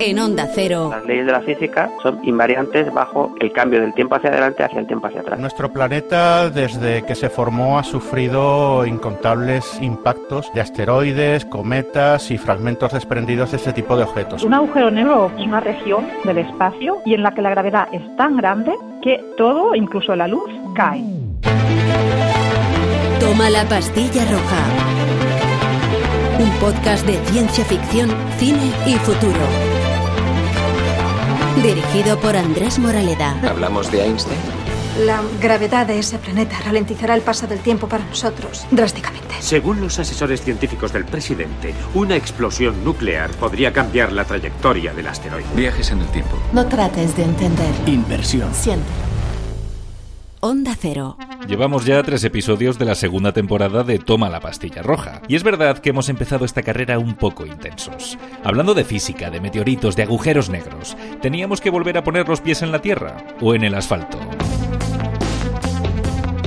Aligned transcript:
En 0.00 0.18
Onda 0.20 0.48
Cero. 0.54 0.90
Las 0.92 1.04
leyes 1.06 1.26
de 1.26 1.32
la 1.32 1.40
física 1.40 1.90
son 2.04 2.20
invariantes 2.22 2.92
bajo 2.92 3.34
el 3.40 3.50
cambio 3.50 3.80
del 3.80 3.92
tiempo 3.94 4.14
hacia 4.14 4.30
adelante 4.30 4.62
hacia 4.62 4.78
el 4.78 4.86
tiempo 4.86 5.08
hacia 5.08 5.22
atrás. 5.22 5.40
Nuestro 5.40 5.72
planeta, 5.72 6.50
desde 6.50 7.02
que 7.02 7.16
se 7.16 7.28
formó, 7.28 7.80
ha 7.80 7.84
sufrido 7.84 8.86
incontables 8.86 9.76
impactos 9.82 10.52
de 10.54 10.60
asteroides, 10.60 11.44
cometas 11.46 12.30
y 12.30 12.38
fragmentos 12.38 12.92
desprendidos 12.92 13.50
de 13.50 13.56
este 13.56 13.72
tipo 13.72 13.96
de 13.96 14.04
objetos. 14.04 14.44
Un 14.44 14.54
agujero 14.54 14.90
negro 14.92 15.32
es 15.36 15.44
una 15.44 15.58
región 15.58 16.06
del 16.24 16.38
espacio 16.38 16.98
y 17.04 17.14
en 17.14 17.24
la 17.24 17.32
que 17.32 17.42
la 17.42 17.50
gravedad 17.50 17.88
es 17.92 18.02
tan 18.16 18.36
grande 18.36 18.72
que 19.02 19.20
todo, 19.36 19.74
incluso 19.74 20.14
la 20.14 20.28
luz, 20.28 20.48
cae. 20.76 21.02
Toma 23.18 23.50
la 23.50 23.64
pastilla 23.64 24.22
roja. 24.26 24.62
Un 26.38 26.50
podcast 26.60 27.04
de 27.04 27.14
ciencia 27.32 27.64
ficción, 27.64 28.10
cine 28.38 28.70
y 28.86 28.94
futuro. 28.94 29.77
Dirigido 31.62 32.18
por 32.20 32.36
Andrés 32.36 32.78
Moraleda. 32.78 33.36
¿Hablamos 33.42 33.90
de 33.90 34.04
Einstein? 34.04 34.38
La 35.04 35.20
gravedad 35.40 35.86
de 35.86 35.98
ese 35.98 36.18
planeta 36.18 36.56
ralentizará 36.64 37.14
el 37.14 37.22
paso 37.22 37.46
del 37.48 37.58
tiempo 37.58 37.88
para 37.88 38.04
nosotros 38.04 38.64
drásticamente. 38.70 39.34
Según 39.40 39.80
los 39.80 39.98
asesores 39.98 40.40
científicos 40.42 40.92
del 40.92 41.04
presidente, 41.04 41.74
una 41.94 42.16
explosión 42.16 42.84
nuclear 42.84 43.30
podría 43.32 43.72
cambiar 43.72 44.12
la 44.12 44.24
trayectoria 44.24 44.94
del 44.94 45.08
asteroide. 45.08 45.48
Viajes 45.56 45.90
en 45.90 46.00
el 46.00 46.08
tiempo. 46.08 46.38
No 46.52 46.66
trates 46.66 47.16
de 47.16 47.24
entender. 47.24 47.72
Inversión. 47.86 48.54
Siente. 48.54 49.07
Onda 50.40 50.76
Cero. 50.78 51.16
Llevamos 51.48 51.84
ya 51.84 52.00
tres 52.04 52.22
episodios 52.22 52.78
de 52.78 52.84
la 52.84 52.94
segunda 52.94 53.32
temporada 53.32 53.82
de 53.82 53.98
Toma 53.98 54.28
la 54.28 54.38
pastilla 54.38 54.82
roja. 54.82 55.20
Y 55.26 55.34
es 55.34 55.42
verdad 55.42 55.78
que 55.78 55.90
hemos 55.90 56.08
empezado 56.08 56.44
esta 56.44 56.62
carrera 56.62 57.00
un 57.00 57.16
poco 57.16 57.44
intensos. 57.44 58.16
Hablando 58.44 58.72
de 58.72 58.84
física, 58.84 59.30
de 59.30 59.40
meteoritos, 59.40 59.96
de 59.96 60.04
agujeros 60.04 60.48
negros, 60.48 60.96
teníamos 61.20 61.60
que 61.60 61.70
volver 61.70 61.98
a 61.98 62.04
poner 62.04 62.28
los 62.28 62.40
pies 62.40 62.62
en 62.62 62.70
la 62.70 62.80
tierra 62.80 63.16
o 63.40 63.56
en 63.56 63.64
el 63.64 63.74
asfalto. 63.74 64.20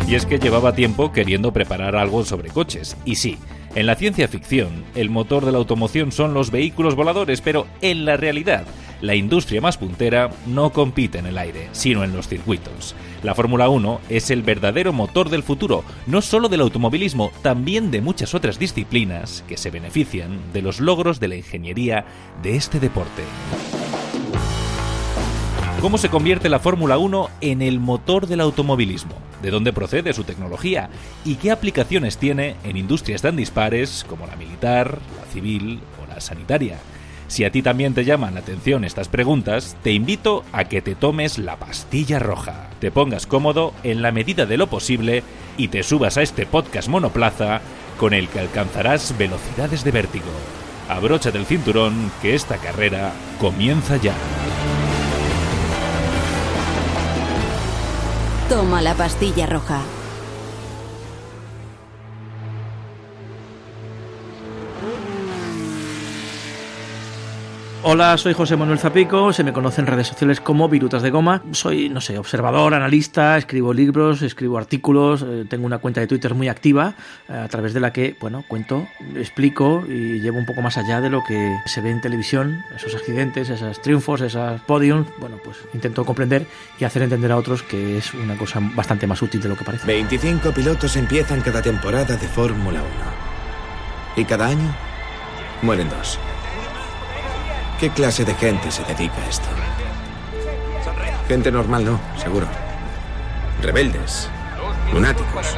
Y 0.08 0.16
es 0.16 0.26
que 0.26 0.40
llevaba 0.40 0.74
tiempo 0.74 1.12
queriendo 1.12 1.52
preparar 1.52 1.98
algo 1.98 2.24
sobre 2.24 2.50
coches. 2.50 2.96
Y 3.04 3.16
sí, 3.16 3.38
en 3.76 3.88
la 3.88 3.96
ciencia 3.96 4.30
ficción, 4.30 4.86
el 4.96 5.10
motor 5.10 5.46
de 5.46 5.52
la 5.52 5.58
automoción 5.58 6.14
son 6.14 6.34
los 6.34 6.50
vehículos 6.50 6.96
voladores, 6.96 7.42
pero 7.42 7.68
en 7.82 8.06
la 8.06 8.16
realidad, 8.16 8.64
la 9.02 9.16
industria 9.16 9.62
más 9.62 9.78
puntera 9.78 10.30
no 10.46 10.72
compite 10.72 11.18
en 11.18 11.26
el 11.26 11.38
aire, 11.38 11.70
sino 11.72 12.04
en 12.04 12.14
los 12.14 12.28
circuitos. 12.28 12.96
La 13.24 13.36
Fórmula 13.36 13.68
1 13.70 14.02
es 14.10 14.32
el 14.32 14.44
verdadero 14.44 14.94
motor 14.94 15.30
del 15.30 15.44
futuro, 15.44 15.84
no 16.08 16.22
solo 16.22 16.50
del 16.50 16.62
automovilismo, 16.62 17.32
también 17.42 17.92
de 17.92 18.02
muchas 18.02 18.34
otras 18.34 18.60
disciplinas 18.60 19.44
que 19.48 19.58
se 19.58 19.72
benefician 19.72 20.40
de 20.54 20.62
los 20.62 20.80
logros 20.80 21.20
de 21.20 21.28
la 21.28 21.36
ingeniería 21.36 22.06
de 22.42 22.56
este 22.56 22.80
deporte. 22.80 23.24
¿Cómo 25.82 25.98
se 25.98 26.10
convierte 26.10 26.48
la 26.48 26.60
Fórmula 26.60 27.00
1 27.00 27.30
en 27.42 27.64
el 27.64 27.80
motor 27.80 28.28
del 28.28 28.42
automovilismo? 28.42 29.16
¿De 29.42 29.50
dónde 29.50 29.74
procede 29.74 30.14
su 30.14 30.24
tecnología? 30.24 30.92
¿Y 31.26 31.36
qué 31.36 31.50
aplicaciones 31.50 32.20
tiene 32.20 32.56
en 32.64 32.78
industrias 32.78 33.24
tan 33.24 33.36
dispares 33.36 34.06
como 34.08 34.28
la 34.28 34.36
militar, 34.36 35.00
la 35.18 35.26
civil 35.26 35.80
o 36.04 36.08
la 36.08 36.22
sanitaria? 36.22 36.78
Si 37.32 37.46
a 37.46 37.50
ti 37.50 37.62
también 37.62 37.94
te 37.94 38.04
llaman 38.04 38.34
la 38.34 38.42
atención 38.42 38.84
estas 38.84 39.08
preguntas, 39.08 39.78
te 39.84 39.94
invito 39.94 40.44
a 40.52 40.66
que 40.66 40.82
te 40.82 40.96
tomes 40.96 41.38
la 41.38 41.56
pastilla 41.56 42.20
roja, 42.20 42.70
te 42.82 42.92
pongas 42.92 43.26
cómodo 43.26 43.74
en 43.84 44.02
la 44.02 44.12
medida 44.12 44.46
de 44.46 44.58
lo 44.58 44.68
posible 44.68 45.24
y 45.56 45.70
te 45.70 45.82
subas 45.82 46.18
a 46.18 46.24
este 46.24 46.46
podcast 46.46 46.90
monoplaza 46.90 47.62
con 47.98 48.14
el 48.14 48.28
que 48.28 48.42
alcanzarás 48.42 49.18
velocidades 49.18 49.86
de 49.86 49.92
vértigo. 49.92 50.26
Abróchate 50.90 51.38
el 51.38 51.46
cinturón 51.46 52.12
que 52.22 52.36
esta 52.36 52.58
carrera 52.58 53.14
comienza 53.40 53.96
ya. 53.96 54.14
Toma 58.50 58.82
la 58.82 58.94
pastilla 58.96 59.46
roja. 59.46 59.80
Hola, 67.84 68.16
soy 68.20 68.34
José 68.34 68.56
Manuel 68.56 68.78
Zapico, 68.78 69.34
se 69.34 69.44
me 69.44 69.54
conoce 69.54 69.82
en 69.82 69.88
redes 69.88 70.06
sociales 70.06 70.40
como 70.40 70.70
Virutas 70.70 71.02
de 71.02 71.10
Goma. 71.10 71.42
Soy, 71.52 71.90
no 71.90 72.00
sé, 72.00 72.20
observador, 72.20 72.76
analista, 72.76 73.40
escribo 73.40 73.74
libros, 73.74 74.22
escribo 74.22 74.60
artículos, 74.60 75.26
eh, 75.28 75.46
tengo 75.50 75.66
una 75.66 75.80
cuenta 75.80 76.00
de 76.00 76.06
Twitter 76.06 76.36
muy 76.36 76.48
activa, 76.48 76.94
eh, 77.28 77.34
a 77.34 77.48
través 77.48 77.74
de 77.74 77.80
la 77.80 77.92
que, 77.92 78.16
bueno, 78.22 78.46
cuento, 78.48 78.88
explico 79.16 79.84
y 79.90 80.20
llevo 80.20 80.38
un 80.38 80.46
poco 80.46 80.62
más 80.62 80.78
allá 80.78 81.02
de 81.02 81.10
lo 81.10 81.24
que 81.24 81.58
se 81.66 81.82
ve 81.82 81.90
en 81.90 82.02
televisión, 82.02 82.64
esos 82.76 82.94
accidentes, 82.94 83.50
esos 83.50 83.82
triunfos, 83.82 84.22
esos 84.22 84.62
podiums. 84.62 85.08
Bueno, 85.18 85.38
pues 85.44 85.58
intento 85.74 86.06
comprender 86.06 86.46
y 86.80 86.84
hacer 86.84 87.02
entender 87.02 87.32
a 87.32 87.38
otros 87.38 87.64
que 87.64 87.98
es 87.98 88.14
una 88.14 88.38
cosa 88.38 88.60
bastante 88.76 89.08
más 89.08 89.24
útil 89.24 89.42
de 89.42 89.50
lo 89.50 89.58
que 89.58 89.66
parece. 89.66 89.88
25 89.88 90.52
pilotos 90.52 90.96
empiezan 90.98 91.42
cada 91.42 91.64
temporada 91.64 92.16
de 92.16 92.28
Fórmula 92.28 92.80
1. 92.80 94.22
Y 94.22 94.26
cada 94.26 94.50
año 94.50 94.76
mueren 95.64 95.90
dos. 95.90 96.20
¿Qué 97.82 97.90
clase 97.90 98.24
de 98.24 98.36
gente 98.36 98.70
se 98.70 98.84
dedica 98.84 99.20
a 99.20 99.28
esto? 99.28 99.48
Gente 101.28 101.52
normal 101.52 101.84
no, 101.84 102.00
seguro. 102.16 102.46
Rebeldes, 103.60 104.30
lunáticos, 104.94 105.58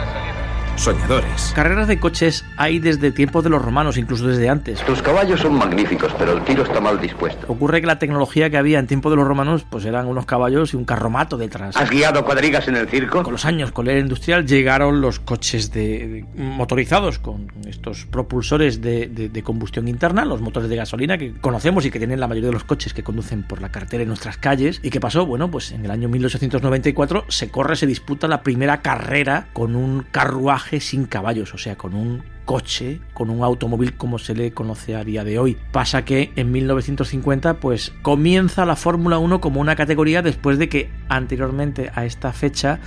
soñadores. 0.76 1.52
Carreras 1.56 1.88
de 1.88 2.00
coches 2.00 2.46
hay 2.58 2.80
desde 2.80 3.12
tiempos 3.12 3.44
de 3.44 3.50
los 3.50 3.62
romanos, 3.62 3.98
incluso 3.98 4.28
desde 4.28 4.50
antes. 4.50 4.80
Tus 4.86 5.02
caballos 5.02 5.40
son 5.40 5.54
magníficos, 5.58 6.14
pero 6.18 6.34
el 6.34 6.44
tiro 6.44 6.64
está 6.64 6.82
mal 6.82 7.00
dispuesto. 7.00 7.46
Ocurre 7.48 7.82
que 7.82 7.88
la 7.88 8.00
tecnología 8.00 8.50
que 8.50 8.58
había 8.58 8.80
en 8.80 8.88
tiempo 8.88 9.10
de 9.10 9.16
los 9.16 9.28
romanos 9.28 9.66
pues 9.70 9.86
eran 9.86 10.08
unos 10.08 10.26
caballos 10.26 10.74
y 10.74 10.78
un 10.78 10.86
carromato 10.86 11.38
detrás. 11.38 11.76
¿Has 11.78 11.90
guiado 11.90 12.26
cuadrigas 12.26 12.68
en 12.68 12.76
el 12.76 12.88
circo? 12.88 13.24
Con 13.24 13.34
los 13.34 13.46
años, 13.46 13.72
con 13.72 13.86
la 13.86 13.92
era 13.94 14.02
industrial, 14.02 14.46
llegaron 14.46 15.02
los 15.02 15.20
coches 15.20 15.72
de, 15.72 16.08
de- 16.08 16.26
motorizados 16.36 17.20
con 17.20 17.48
estos 17.68 18.06
propulsores 18.06 18.82
de, 18.82 19.08
de- 19.08 19.30
de 19.30 19.44
combustión 19.44 19.88
interna, 19.88 20.26
los 20.26 20.42
motores 20.42 20.70
de 20.70 20.76
gasolina 20.76 21.18
que 21.18 21.34
conocemos 21.40 21.86
y 21.86 21.92
que 21.92 22.00
tienen 22.00 22.20
la 22.20 22.28
mayoría 22.28 22.50
de 22.50 22.54
los 22.54 22.64
coches 22.64 22.94
que 22.94 23.04
conducen 23.04 23.44
por 23.44 23.62
la 23.62 23.70
carretera 23.70 24.04
en 24.04 24.10
nuestras 24.10 24.38
calles. 24.38 24.80
¿Y 24.84 24.90
qué 24.90 25.00
pasó? 25.00 25.26
Bueno, 25.26 25.50
pues 25.52 25.72
en 25.72 25.86
el 25.86 25.92
año 25.92 26.10
1894 26.10 27.26
se 27.30 27.50
corre, 27.50 27.76
se 27.76 27.86
disputa 27.88 28.28
la 28.28 28.42
primera 28.42 28.82
carrera 28.82 29.48
con 29.54 29.76
un 29.76 30.06
carruaje 30.12 30.63
sin 30.80 31.06
caballos, 31.06 31.54
o 31.54 31.58
sea, 31.58 31.78
con 31.78 31.94
un 31.94 32.24
coche, 32.46 33.00
con 33.14 33.30
un 33.30 33.44
automóvil 33.44 33.96
como 33.96 34.20
se 34.20 34.36
le 34.36 34.52
conoce 34.52 34.96
a 34.96 35.04
día 35.04 35.24
de 35.24 35.40
hoy. 35.40 35.58
Pasa 35.72 36.06
que 36.06 36.32
en 36.36 36.52
1950 36.52 37.60
pues 37.60 37.94
comienza 38.02 38.66
la 38.66 38.76
Fórmula 38.76 39.18
1 39.18 39.42
como 39.42 39.62
una 39.62 39.76
categoría 39.76 40.22
después 40.22 40.58
de 40.58 40.70
que 40.70 40.90
anteriormente 41.10 41.92
a 41.96 42.06
esta 42.06 42.34
fecha 42.34 42.80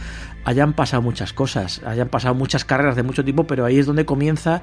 hayan 0.45 0.75
pasado 0.75 1.03
muchas 1.03 1.33
cosas, 1.33 1.83
hayan 1.85 2.09
pasado 2.09 2.35
muchas 2.35 2.65
carreras 2.65 2.97
de 2.97 3.03
mucho 3.03 3.25
tipo, 3.25 3.47
pero 3.47 3.65
ahí 3.65 3.79
es 3.79 3.87
donde 3.87 4.05
comienza 4.05 4.63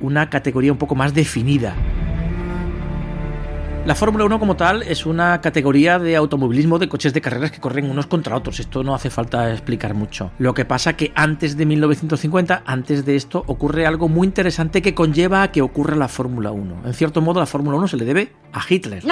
una 0.00 0.30
categoría 0.30 0.72
un 0.72 0.78
poco 0.78 0.94
más 0.94 1.14
definida. 1.14 1.74
La 3.84 3.94
Fórmula 3.94 4.24
1 4.24 4.38
como 4.38 4.56
tal 4.56 4.82
es 4.82 5.04
una 5.04 5.42
categoría 5.42 5.98
de 5.98 6.16
automovilismo 6.16 6.78
de 6.78 6.88
coches 6.88 7.12
de 7.12 7.20
carreras 7.20 7.50
que 7.50 7.60
corren 7.60 7.90
unos 7.90 8.06
contra 8.06 8.34
otros. 8.34 8.58
Esto 8.58 8.82
no 8.82 8.94
hace 8.94 9.10
falta 9.10 9.52
explicar 9.52 9.92
mucho. 9.92 10.32
Lo 10.38 10.54
que 10.54 10.64
pasa 10.64 10.94
que 10.94 11.12
antes 11.14 11.58
de 11.58 11.66
1950, 11.66 12.62
antes 12.64 13.04
de 13.04 13.14
esto, 13.14 13.44
ocurre 13.46 13.84
algo 13.84 14.08
muy 14.08 14.26
interesante 14.26 14.80
que 14.80 14.94
conlleva 14.94 15.42
a 15.42 15.52
que 15.52 15.60
ocurra 15.60 15.96
la 15.96 16.08
Fórmula 16.08 16.50
1. 16.50 16.82
En 16.86 16.94
cierto 16.94 17.20
modo, 17.20 17.40
la 17.40 17.46
Fórmula 17.46 17.76
1 17.76 17.88
se 17.88 17.98
le 17.98 18.06
debe 18.06 18.32
a 18.54 18.62
Hitler. 18.66 19.04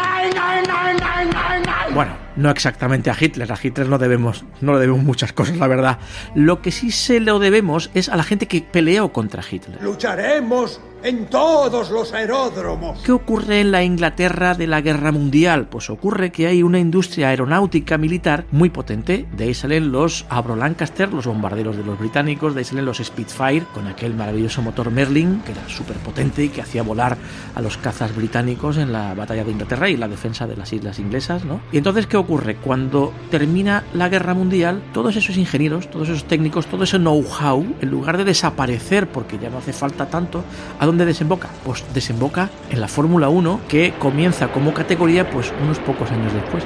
Bueno, 1.95 2.13
no 2.37 2.51
exactamente 2.51 3.11
a 3.11 3.17
Hitler. 3.19 3.53
A 3.53 3.59
Hitler 3.61 3.89
no 3.89 3.99
debemos, 3.99 4.45
no 4.61 4.73
le 4.73 4.81
debemos 4.81 5.03
muchas 5.03 5.33
cosas, 5.33 5.57
la 5.57 5.67
verdad. 5.67 5.99
Lo 6.35 6.63
que 6.63 6.71
sí 6.71 6.91
se 6.91 7.21
lo 7.21 7.39
debemos 7.39 7.91
es 7.95 8.09
a 8.09 8.17
la 8.17 8.23
gente 8.23 8.47
que 8.47 8.63
peleó 8.63 9.13
contra 9.13 9.43
Hitler. 9.49 9.83
Lucharemos 9.83 10.81
en 11.03 11.27
todos 11.27 11.91
los 11.91 12.13
aeródromos. 12.13 13.01
¿Qué 13.03 13.13
ocurre 13.13 13.61
en 13.61 13.73
la 13.73 13.83
Inglaterra 13.83 14.55
de 14.55 14.67
la 14.67 14.81
Guerra 14.81 15.13
Mundial? 15.13 15.67
Pues 15.69 15.91
ocurre 15.91 16.31
que 16.31 16.47
hay 16.47 16.63
una 16.63 16.79
industria 16.79 17.29
aeronáutica 17.29 17.99
militar 17.99 18.45
muy 18.51 18.71
potente. 18.71 19.27
De 19.37 19.45
ahí 19.45 19.55
salen 19.55 19.91
los 19.91 20.27
Avro 20.29 20.57
Lancaster, 20.57 21.13
los 21.13 21.27
bombarderos 21.27 21.77
de 21.77 21.85
los 21.85 21.99
británicos. 21.99 22.55
De 22.55 22.61
ahí 22.61 22.65
salen 22.65 22.85
los 22.85 22.99
Spitfire, 22.99 23.67
con 23.75 23.87
aquel 23.87 24.15
maravilloso 24.15 24.63
motor 24.63 24.91
Merlin, 24.91 25.43
que 25.45 25.53
era 25.53 25.69
súper 25.69 25.97
potente 25.97 26.45
y 26.45 26.49
que 26.49 26.63
hacía 26.63 26.83
volar 26.83 27.17
a 27.55 27.61
los 27.61 27.77
cazas 27.77 28.15
británicos 28.15 28.77
en 28.77 28.93
la 28.93 29.15
batalla 29.15 29.45
de 29.45 29.51
Inglaterra 29.51 29.89
y 29.89 29.97
la 29.97 30.09
defensa 30.09 30.47
de 30.47 30.57
las 30.57 30.73
islas 30.73 30.99
inglesas, 30.99 31.45
¿no? 31.45 31.61
Y 31.73 31.79
entonces, 31.79 32.07
¿qué 32.07 32.17
ocurre? 32.23 32.57
Cuando 32.57 33.13
termina 33.31 33.85
la 33.93 34.09
Guerra 34.09 34.35
Mundial, 34.35 34.83
todos 34.93 35.15
esos 35.17 35.37
ingenieros, 35.37 35.91
todos 35.91 36.09
esos 36.09 36.25
técnicos, 36.25 36.67
todo 36.67 36.85
ese 36.85 36.99
know-how, 36.99 37.65
en 37.81 37.91
lugar 37.91 38.17
de 38.17 38.25
desaparecer, 38.25 39.07
porque 39.07 39.39
ya 39.39 39.51
no 39.51 39.59
hace 39.59 39.73
falta 39.73 40.07
tanto, 40.07 40.43
¿a 40.81 40.87
dónde 40.87 41.05
desemboca? 41.05 41.49
Pues 41.65 41.85
desemboca 41.95 42.51
en 42.71 42.81
la 42.81 42.89
Fórmula 42.89 43.29
1, 43.29 43.61
que 43.69 43.95
comienza 43.99 44.49
como 44.49 44.73
categoría 44.75 45.29
pues 45.31 45.53
unos 45.63 45.79
pocos 45.79 46.11
años 46.11 46.33
después. 46.33 46.65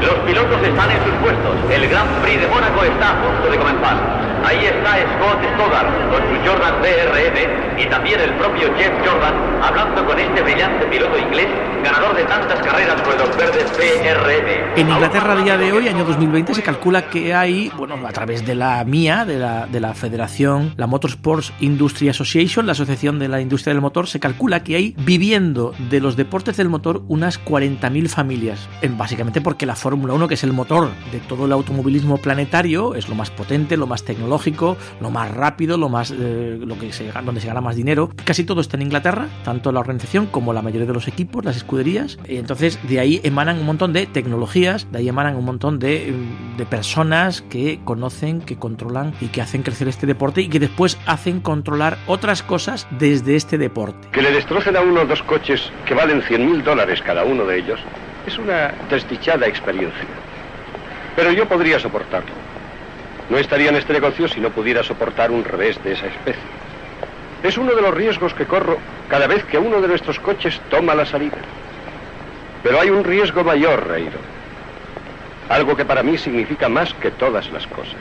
Los 0.00 0.14
pilotos 0.26 0.62
están 0.62 0.90
en 0.90 0.98
sus 1.04 1.14
puestos. 1.22 1.54
El 1.70 1.88
Gran 1.88 2.08
Prix 2.22 2.40
de 2.40 2.48
Mónaco 2.48 2.82
está 2.84 3.10
a 3.10 3.22
punto 3.22 3.50
de 3.50 3.58
comenzar. 3.58 3.96
Ahí 4.44 4.66
está 4.66 4.96
Scott 5.14 5.38
Stoddard 5.54 6.10
con 6.10 6.20
su 6.26 6.48
Jordan 6.48 6.74
BRM 6.82 7.80
y 7.80 7.86
también 7.86 8.20
el 8.20 8.34
propio 8.34 8.74
Jeff 8.76 8.92
Jordan 9.06 9.51
hablando 9.62 10.04
con 10.04 10.18
este 10.18 10.42
brillante 10.42 10.86
piloto 10.86 11.18
inglés, 11.18 11.48
ganador 11.82 12.16
de 12.16 12.24
tantas 12.24 12.60
carreras 12.60 13.00
con 13.02 13.16
los 13.16 13.36
verdes 13.36 13.70
BRM. 13.72 14.78
En 14.78 14.88
Inglaterra 14.88 15.32
a 15.32 15.36
día 15.36 15.56
de 15.56 15.72
hoy, 15.72 15.88
año 15.88 16.04
2020, 16.04 16.54
se 16.54 16.62
calcula 16.62 17.08
que 17.08 17.34
hay, 17.34 17.70
bueno, 17.76 17.96
a 18.06 18.12
través 18.12 18.44
de 18.44 18.54
la 18.54 18.84
MIA, 18.84 19.24
de 19.24 19.38
la, 19.38 19.66
de 19.66 19.80
la 19.80 19.94
Federación, 19.94 20.74
la 20.76 20.86
Motorsports 20.86 21.52
Industry 21.60 22.08
Association, 22.08 22.66
la 22.66 22.72
Asociación 22.72 23.18
de 23.18 23.28
la 23.28 23.40
Industria 23.40 23.72
del 23.72 23.80
Motor, 23.80 24.08
se 24.08 24.20
calcula 24.20 24.62
que 24.62 24.76
hay 24.76 24.94
viviendo 24.98 25.74
de 25.90 26.00
los 26.00 26.16
deportes 26.16 26.56
del 26.56 26.68
motor 26.68 27.02
unas 27.08 27.42
40.000 27.44 28.08
familias. 28.08 28.68
En, 28.80 28.98
básicamente 28.98 29.40
porque 29.40 29.66
la 29.66 29.76
Fórmula 29.76 30.14
1, 30.14 30.28
que 30.28 30.34
es 30.34 30.44
el 30.44 30.52
motor 30.52 30.90
de 31.10 31.20
todo 31.20 31.46
el 31.46 31.52
automovilismo 31.52 32.18
planetario, 32.18 32.94
es 32.94 33.08
lo 33.08 33.14
más 33.14 33.30
potente, 33.30 33.76
lo 33.76 33.86
más 33.86 34.04
tecnológico 34.04 34.76
lo 35.00 35.10
más 35.10 35.30
rápido, 35.30 35.76
lo 35.76 35.88
más 35.88 36.12
eh, 36.16 36.58
lo 36.60 36.78
que 36.78 36.92
se, 36.92 37.10
donde 37.24 37.40
se 37.40 37.48
gana 37.48 37.60
más 37.60 37.76
dinero. 37.76 38.10
Casi 38.24 38.44
todo 38.44 38.60
está 38.60 38.76
en 38.76 38.82
Inglaterra, 38.82 39.28
tanto 39.52 39.70
la 39.70 39.80
organización 39.80 40.24
como 40.24 40.54
la 40.54 40.62
mayoría 40.62 40.86
de 40.86 40.94
los 40.94 41.08
equipos, 41.08 41.44
las 41.44 41.56
escuderías. 41.56 42.18
Y 42.26 42.38
entonces 42.38 42.78
de 42.88 43.00
ahí 43.00 43.20
emanan 43.22 43.58
un 43.58 43.66
montón 43.66 43.92
de 43.92 44.06
tecnologías, 44.06 44.90
de 44.90 45.00
ahí 45.00 45.08
emanan 45.10 45.36
un 45.36 45.44
montón 45.44 45.78
de, 45.78 46.14
de 46.56 46.64
personas 46.64 47.42
que 47.42 47.78
conocen, 47.84 48.40
que 48.40 48.56
controlan 48.56 49.12
y 49.20 49.26
que 49.26 49.42
hacen 49.42 49.62
crecer 49.62 49.88
este 49.88 50.06
deporte 50.06 50.40
y 50.40 50.48
que 50.48 50.58
después 50.58 50.98
hacen 51.04 51.40
controlar 51.40 51.98
otras 52.06 52.42
cosas 52.42 52.86
desde 52.98 53.36
este 53.36 53.58
deporte. 53.58 54.08
Que 54.10 54.22
le 54.22 54.32
destrocen 54.32 54.74
a 54.74 54.80
uno 54.80 55.04
dos 55.04 55.22
coches 55.22 55.70
que 55.84 55.92
valen 55.92 56.22
100 56.22 56.50
mil 56.50 56.64
dólares 56.64 57.02
cada 57.02 57.24
uno 57.24 57.44
de 57.44 57.58
ellos 57.58 57.80
es 58.26 58.38
una 58.38 58.72
desdichada 58.88 59.46
experiencia. 59.46 60.06
Pero 61.14 61.30
yo 61.30 61.46
podría 61.46 61.78
soportarlo. 61.78 62.32
No 63.28 63.36
estaría 63.36 63.68
en 63.68 63.76
este 63.76 63.92
negocio 63.92 64.28
si 64.28 64.40
no 64.40 64.48
pudiera 64.48 64.82
soportar 64.82 65.30
un 65.30 65.44
revés 65.44 65.82
de 65.84 65.92
esa 65.92 66.06
especie. 66.06 66.61
Es 67.42 67.58
uno 67.58 67.74
de 67.74 67.82
los 67.82 67.92
riesgos 67.92 68.34
que 68.34 68.46
corro 68.46 68.78
cada 69.08 69.26
vez 69.26 69.44
que 69.44 69.58
uno 69.58 69.80
de 69.80 69.88
nuestros 69.88 70.20
coches 70.20 70.60
toma 70.70 70.94
la 70.94 71.04
salida. 71.04 71.38
Pero 72.62 72.80
hay 72.80 72.90
un 72.90 73.02
riesgo 73.02 73.42
mayor, 73.42 73.88
Reiro. 73.88 74.18
Algo 75.48 75.76
que 75.76 75.84
para 75.84 76.02
mí 76.02 76.16
significa 76.16 76.68
más 76.68 76.94
que 76.94 77.10
todas 77.10 77.50
las 77.50 77.66
cosas. 77.66 78.00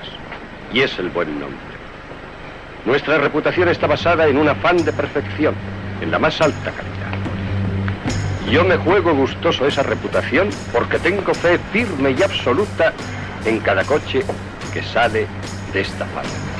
Y 0.72 0.82
es 0.82 0.98
el 1.00 1.10
buen 1.10 1.40
nombre. 1.40 1.58
Nuestra 2.86 3.18
reputación 3.18 3.70
está 3.70 3.88
basada 3.88 4.28
en 4.28 4.38
un 4.38 4.48
afán 4.48 4.84
de 4.84 4.94
perfección, 4.94 5.56
en 6.02 6.12
la 6.12 6.20
más 6.20 6.40
alta 6.40 6.72
calidad. 6.72 7.02
Yo 8.50 8.64
me 8.64 8.78
juego 8.78 9.14
gustoso 9.14 9.66
esa 9.66 9.84
reputación 9.84 10.50
porque 10.72 11.00
tengo 11.00 11.34
fe 11.34 11.60
firme 11.72 12.12
y 12.12 12.22
absoluta 12.22 12.94
en 13.46 13.60
cada 13.60 13.84
coche 13.84 14.24
que 14.74 14.84
sale 14.84 15.26
de 15.74 15.82
esta 15.82 16.06
fase. 16.08 16.50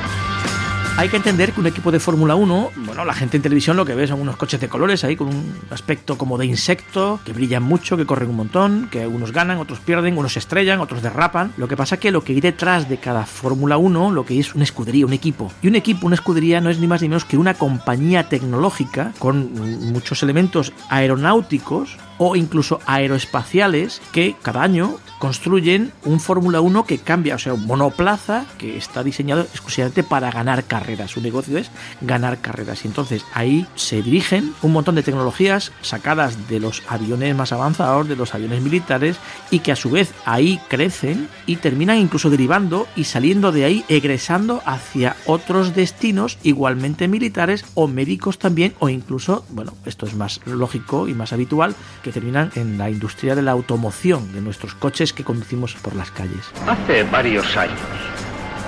Hay 0.98 1.10
que 1.10 1.18
entender 1.18 1.52
que 1.54 1.60
un 1.60 1.68
equipo 1.68 1.92
de 1.92 2.00
Fórmula 2.00 2.36
1, 2.36 2.72
bueno, 2.76 3.06
la 3.06 3.14
gente 3.14 3.38
en 3.38 3.42
televisión 3.42 3.76
lo 3.76 3.86
que 3.86 3.96
ve 3.96 4.06
son 4.08 4.22
unos 4.22 4.36
coches 4.36 4.60
de 4.60 4.68
colores 4.68 5.04
ahí 5.04 5.16
con 5.16 5.30
un 5.30 5.56
aspecto 5.72 6.18
como 6.18 6.38
de 6.38 6.46
insecto, 6.46 7.20
que 7.26 7.34
brillan 7.34 7.64
mucho, 7.64 7.98
que 7.98 8.06
corren 8.06 8.30
un 8.30 8.36
montón, 8.36 8.88
que 8.92 9.08
unos 9.08 9.32
ganan, 9.32 9.58
otros 9.58 9.80
pierden, 9.80 10.18
unos 10.18 10.38
estrellan, 10.38 10.80
otros 10.80 11.02
derrapan. 11.02 11.54
Lo 11.58 11.68
que 11.68 11.78
pasa 11.78 11.96
es 11.96 12.02
que 12.02 12.12
lo 12.12 12.24
que 12.24 12.34
hay 12.34 12.42
detrás 12.42 12.88
de 12.88 12.98
cada 12.98 13.26
Fórmula 13.26 13.78
1, 13.78 14.12
lo 14.12 14.26
que 14.26 14.40
es 14.40 14.54
una 14.54 14.64
escudería, 14.64 15.06
un 15.06 15.14
equipo. 15.14 15.52
Y 15.64 15.70
un 15.70 15.76
equipo, 15.76 16.06
una 16.06 16.16
escudería 16.16 16.62
no 16.62 16.70
es 16.70 16.78
ni 16.78 16.88
más 16.88 17.02
ni 17.02 17.10
menos 17.10 17.26
que 17.26 17.38
una 17.38 17.56
compañía 17.56 18.30
tecnológica 18.30 19.14
con 19.18 19.54
muchos 19.92 20.22
elementos 20.22 20.72
aeronáuticos 20.90 21.98
o 22.18 22.36
incluso 22.36 22.80
aeroespaciales 22.86 24.02
que 24.12 24.36
cada 24.44 24.62
año 24.62 24.98
construyen 25.18 25.92
un 26.04 26.20
Fórmula 26.20 26.62
1 26.62 26.86
que 26.86 27.00
cambia, 27.00 27.36
o 27.36 27.40
sea, 27.40 27.54
un 27.54 27.66
monoplaza 27.66 28.46
que 28.58 28.78
está 28.78 29.04
diseñado 29.04 29.42
exclusivamente 29.42 30.04
para 30.04 30.30
ganar 30.32 30.64
carreras. 30.66 30.81
Su 31.08 31.22
negocio 31.22 31.58
es 31.58 31.70
ganar 32.02 32.40
carreras. 32.40 32.84
Y 32.84 32.88
entonces 32.88 33.24
ahí 33.34 33.68
se 33.76 34.02
dirigen 34.02 34.54
un 34.62 34.74
montón 34.74 34.96
de 34.96 35.04
tecnologías 35.04 35.72
sacadas 35.82 36.48
de 36.50 36.60
los 36.60 36.84
aviones 36.88 37.36
más 37.36 37.52
avanzados, 37.52 38.08
de 38.08 38.16
los 38.16 38.34
aviones 38.34 38.62
militares, 38.62 39.18
y 39.52 39.60
que 39.60 39.72
a 39.72 39.76
su 39.76 39.90
vez 39.90 40.12
ahí 40.26 40.60
crecen 40.70 41.30
y 41.46 41.58
terminan 41.58 41.98
incluso 41.98 42.30
derivando 42.30 42.88
y 42.96 43.04
saliendo 43.06 43.52
de 43.52 43.66
ahí, 43.66 43.86
egresando 43.90 44.62
hacia 44.66 45.16
otros 45.26 45.76
destinos 45.76 46.38
igualmente 46.44 47.08
militares 47.08 47.64
o 47.76 47.88
médicos 47.88 48.40
también, 48.40 48.74
o 48.80 48.90
incluso, 48.90 49.46
bueno, 49.50 49.74
esto 49.86 50.06
es 50.06 50.16
más 50.16 50.42
lógico 50.46 51.08
y 51.08 51.14
más 51.14 51.32
habitual, 51.34 51.76
que 52.04 52.12
terminan 52.12 52.52
en 52.56 52.78
la 52.78 52.90
industria 52.90 53.36
de 53.36 53.44
la 53.44 53.52
automoción 53.52 54.34
de 54.34 54.42
nuestros 54.42 54.74
coches 54.74 55.14
que 55.14 55.24
conducimos 55.24 55.76
por 55.76 55.96
las 55.96 56.12
calles. 56.12 56.52
Hace 56.68 57.04
varios 57.04 57.56
años, 57.56 57.80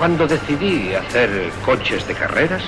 cuando 0.03 0.27
decidí 0.27 0.93
hacer 0.93 1.49
coches 1.63 2.05
de 2.05 2.13
carreras, 2.13 2.61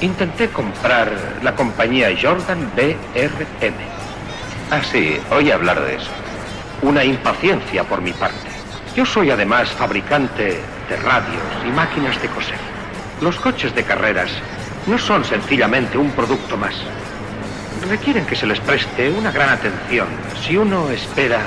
intenté 0.00 0.48
comprar 0.48 1.08
la 1.40 1.54
compañía 1.54 2.08
Jordan 2.20 2.68
BRM. 2.74 3.74
Ah, 4.68 4.80
sí, 4.82 5.20
oí 5.30 5.52
hablar 5.52 5.80
de 5.80 5.94
eso. 5.94 6.10
Una 6.82 7.04
impaciencia 7.04 7.84
por 7.84 8.02
mi 8.02 8.12
parte. 8.12 8.48
Yo 8.96 9.06
soy 9.06 9.30
además 9.30 9.70
fabricante 9.70 10.58
de 10.88 10.96
radios 10.96 11.44
y 11.64 11.70
máquinas 11.70 12.20
de 12.20 12.26
coser. 12.26 12.58
Los 13.20 13.36
coches 13.36 13.72
de 13.76 13.84
carreras 13.84 14.32
no 14.88 14.98
son 14.98 15.24
sencillamente 15.24 15.96
un 15.96 16.10
producto 16.10 16.56
más 16.56 16.74
requieren 17.88 18.26
que 18.26 18.34
se 18.34 18.46
les 18.46 18.58
preste 18.58 19.10
una 19.10 19.30
gran 19.30 19.48
atención 19.48 20.08
si 20.44 20.56
uno 20.56 20.90
espera 20.90 21.40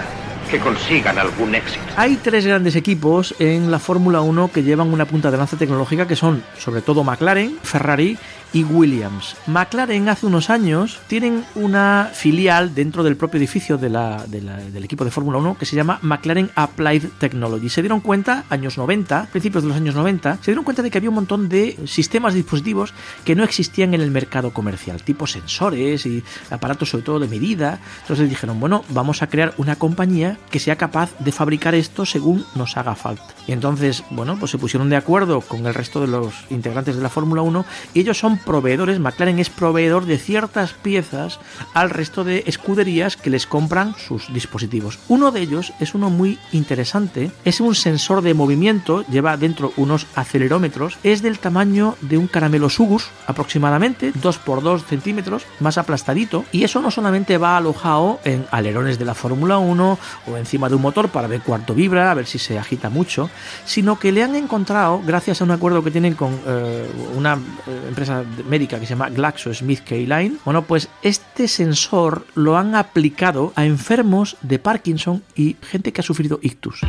que 0.49 0.59
consigan 0.59 1.17
algún 1.17 1.53
éxito. 1.53 1.84
Hay 1.97 2.17
tres 2.17 2.45
grandes 2.45 2.75
equipos 2.75 3.33
en 3.39 3.71
la 3.71 3.79
Fórmula 3.79 4.19
1 4.19 4.51
que 4.51 4.63
llevan 4.63 4.91
una 4.91 5.05
punta 5.05 5.31
de 5.31 5.37
lanza 5.37 5.55
tecnológica 5.55 6.05
que 6.05 6.17
son 6.17 6.43
sobre 6.57 6.81
todo 6.81 7.05
McLaren, 7.05 7.57
Ferrari 7.63 8.17
y 8.51 8.63
Williams. 8.63 9.35
McLaren 9.47 10.07
hace 10.07 10.25
unos 10.25 10.49
años 10.49 10.99
tienen 11.07 11.43
una 11.55 12.09
filial 12.13 12.73
dentro 12.73 13.03
del 13.03 13.17
propio 13.17 13.37
edificio 13.37 13.77
de 13.77 13.89
del 13.89 14.83
equipo 14.83 15.05
de 15.05 15.11
Fórmula 15.11 15.37
1 15.37 15.57
que 15.57 15.65
se 15.65 15.75
llama 15.75 15.99
McLaren 16.01 16.49
Applied 16.55 17.03
Technology. 17.17 17.69
Se 17.69 17.81
dieron 17.81 18.01
cuenta, 18.01 18.45
años 18.49 18.77
90, 18.77 19.27
principios 19.31 19.63
de 19.63 19.69
los 19.69 19.77
años 19.77 19.95
90, 19.95 20.39
se 20.41 20.51
dieron 20.51 20.63
cuenta 20.63 20.81
de 20.81 20.89
que 20.89 20.97
había 20.97 21.09
un 21.09 21.15
montón 21.15 21.49
de 21.49 21.77
sistemas, 21.85 22.33
dispositivos 22.33 22.93
que 23.23 23.35
no 23.35 23.43
existían 23.43 23.93
en 23.93 24.01
el 24.01 24.11
mercado 24.11 24.51
comercial, 24.51 25.03
tipo 25.03 25.27
sensores 25.27 26.05
y 26.05 26.23
aparatos 26.49 26.89
sobre 26.89 27.03
todo 27.03 27.19
de 27.19 27.27
medida. 27.27 27.79
Entonces 28.01 28.29
dijeron, 28.29 28.59
bueno, 28.59 28.83
vamos 28.89 29.21
a 29.21 29.27
crear 29.27 29.53
una 29.57 29.75
compañía 29.75 30.37
que 30.49 30.59
sea 30.59 30.77
capaz 30.77 31.11
de 31.19 31.31
fabricar 31.31 31.75
esto 31.85 32.05
según 32.05 32.45
nos 32.55 32.77
haga 32.77 32.95
falta. 32.95 33.23
Y 33.47 33.51
entonces, 33.51 34.03
bueno, 34.09 34.37
pues 34.39 34.51
se 34.51 34.57
pusieron 34.57 34.89
de 34.89 34.95
acuerdo 34.95 35.41
con 35.41 35.65
el 35.65 35.73
resto 35.73 36.01
de 36.01 36.07
los 36.07 36.33
integrantes 36.49 36.95
de 36.95 37.03
la 37.03 37.09
Fórmula 37.09 37.43
1 37.43 37.63
y 37.93 37.99
ellos 37.99 38.17
son 38.17 38.39
proveedores, 38.39 38.99
McLaren 38.99 39.39
es 39.39 39.51
proveedor 39.51 40.05
de 40.05 40.17
ciertas 40.17 40.73
piezas 40.73 41.39
al 41.73 41.91
resto 41.91 42.23
de 42.23 42.43
escuderías 42.47 43.17
que 43.17 43.29
les 43.29 43.45
compran 43.45 43.95
sus 43.97 44.33
dispositivos. 44.33 44.97
Uno 45.07 45.31
de 45.31 45.41
ellos 45.41 45.73
es 45.79 45.93
uno 45.93 46.09
muy 46.09 46.39
interesante, 46.51 47.31
es 47.45 47.61
un 47.61 47.75
sensor 47.75 48.23
de 48.23 48.33
movimiento, 48.33 49.05
lleva 49.07 49.37
dentro 49.37 49.71
unos 49.77 50.07
acelerómetros, 50.15 50.97
es 51.03 51.21
del 51.21 51.37
tamaño 51.37 51.95
de 52.01 52.17
un 52.17 52.27
caramelo 52.27 52.69
sugus 52.69 53.09
aproximadamente, 53.27 54.11
2 54.15 54.37
por 54.39 54.63
2 54.63 54.85
centímetros, 54.85 55.43
más 55.59 55.77
aplastadito, 55.77 56.45
y 56.51 56.63
eso 56.63 56.81
no 56.81 56.89
solamente 56.89 57.37
va 57.37 57.57
alojado 57.57 58.19
en 58.23 58.47
alerones 58.49 58.97
de 58.97 59.05
la 59.05 59.13
Fórmula 59.13 59.59
1 59.59 59.99
o 60.27 60.37
encima 60.37 60.67
de 60.67 60.75
un 60.75 60.81
motor 60.81 61.09
para 61.09 61.27
ver 61.27 61.41
cuánto 61.41 61.74
vibra, 61.75 62.11
a 62.11 62.13
ver 62.13 62.25
si 62.25 62.39
se 62.39 62.57
agita 62.57 62.89
mucho, 62.89 63.29
sino 63.65 63.99
que 63.99 64.11
le 64.11 64.23
han 64.23 64.35
encontrado, 64.35 65.01
gracias 65.05 65.41
a 65.41 65.43
un 65.43 65.51
acuerdo 65.51 65.83
que 65.83 65.91
tienen 65.91 66.15
con 66.15 66.39
eh, 66.45 66.89
una 67.15 67.33
eh, 67.35 67.85
empresa 67.87 68.23
médica 68.49 68.79
que 68.79 68.85
se 68.85 68.91
llama 68.91 69.09
GlaxoSmithKline, 69.09 70.39
bueno, 70.45 70.63
pues 70.63 70.89
este 71.01 71.47
sensor 71.47 72.25
lo 72.35 72.57
han 72.57 72.75
aplicado 72.75 73.53
a 73.55 73.65
enfermos 73.65 74.37
de 74.41 74.59
Parkinson 74.59 75.23
y 75.35 75.57
gente 75.61 75.91
que 75.91 76.01
ha 76.01 76.03
sufrido 76.03 76.39
ictus. 76.41 76.81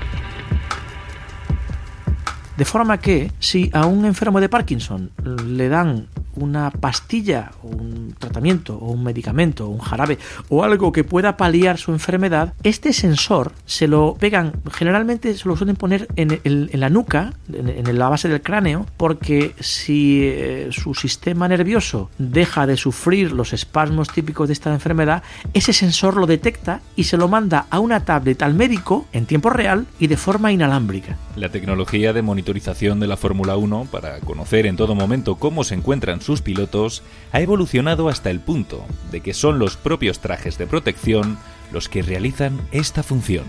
De 2.56 2.64
forma 2.64 2.98
que 2.98 3.30
si 3.38 3.70
a 3.72 3.86
un 3.86 4.04
enfermo 4.04 4.40
de 4.40 4.48
Parkinson 4.48 5.10
le 5.46 5.68
dan 5.68 6.08
una 6.36 6.70
pastilla, 6.70 7.50
o 7.62 7.68
un 7.68 8.14
tratamiento, 8.18 8.76
o 8.76 8.92
un 8.92 9.02
medicamento, 9.02 9.66
o 9.66 9.70
un 9.70 9.78
jarabe, 9.78 10.18
o 10.48 10.62
algo 10.62 10.92
que 10.92 11.04
pueda 11.04 11.36
paliar 11.36 11.78
su 11.78 11.92
enfermedad, 11.92 12.54
este 12.62 12.92
sensor 12.92 13.52
se 13.64 13.88
lo 13.88 14.14
pegan, 14.18 14.52
generalmente 14.70 15.34
se 15.34 15.48
lo 15.48 15.56
suelen 15.56 15.76
poner 15.76 16.08
en, 16.16 16.70
la 16.72 16.90
nuca, 16.90 17.34
en, 17.52 17.98
la 17.98 18.08
base 18.08 18.28
del 18.28 18.42
cráneo, 18.42 18.86
porque 18.96 19.54
si 19.60 20.20
eh, 20.24 20.68
su 20.70 20.94
sistema 20.94 21.48
nervioso 21.48 22.10
deja 22.18 22.66
de 22.66 22.76
sufrir 22.76 23.32
los 23.32 23.52
espasmos 23.52 24.08
típicos 24.08 24.48
de 24.48 24.52
esta 24.52 24.72
enfermedad, 24.72 25.22
ese 25.54 25.72
sensor 25.72 26.16
lo 26.16 26.26
detecta 26.26 26.80
y 26.94 27.04
se 27.04 27.16
lo 27.16 27.28
manda 27.28 27.66
a 27.70 27.80
una 27.80 28.04
tablet 28.04 28.42
al 28.42 28.54
médico 28.54 29.06
en 29.12 29.26
tiempo 29.26 29.50
real 29.50 29.86
y 29.98 30.06
de 30.06 30.16
forma 30.16 30.52
inalámbrica. 30.52 31.16
La 31.36 31.50
tecnología 31.50 32.12
de 32.12 32.22
monitorización 32.46 33.00
de 33.00 33.08
la 33.08 33.16
Fórmula 33.16 33.56
1 33.56 33.88
para 33.90 34.20
conocer 34.20 34.66
en 34.66 34.76
todo 34.76 34.94
momento 34.94 35.34
cómo 35.34 35.64
se 35.64 35.74
encuentran 35.74 36.20
sus 36.20 36.42
pilotos 36.42 37.02
ha 37.32 37.40
evolucionado 37.40 38.08
hasta 38.08 38.30
el 38.30 38.38
punto 38.38 38.84
de 39.10 39.20
que 39.20 39.34
son 39.34 39.58
los 39.58 39.76
propios 39.76 40.20
trajes 40.20 40.56
de 40.56 40.68
protección 40.68 41.38
los 41.72 41.88
que 41.88 42.02
realizan 42.02 42.60
esta 42.70 43.02
función. 43.02 43.46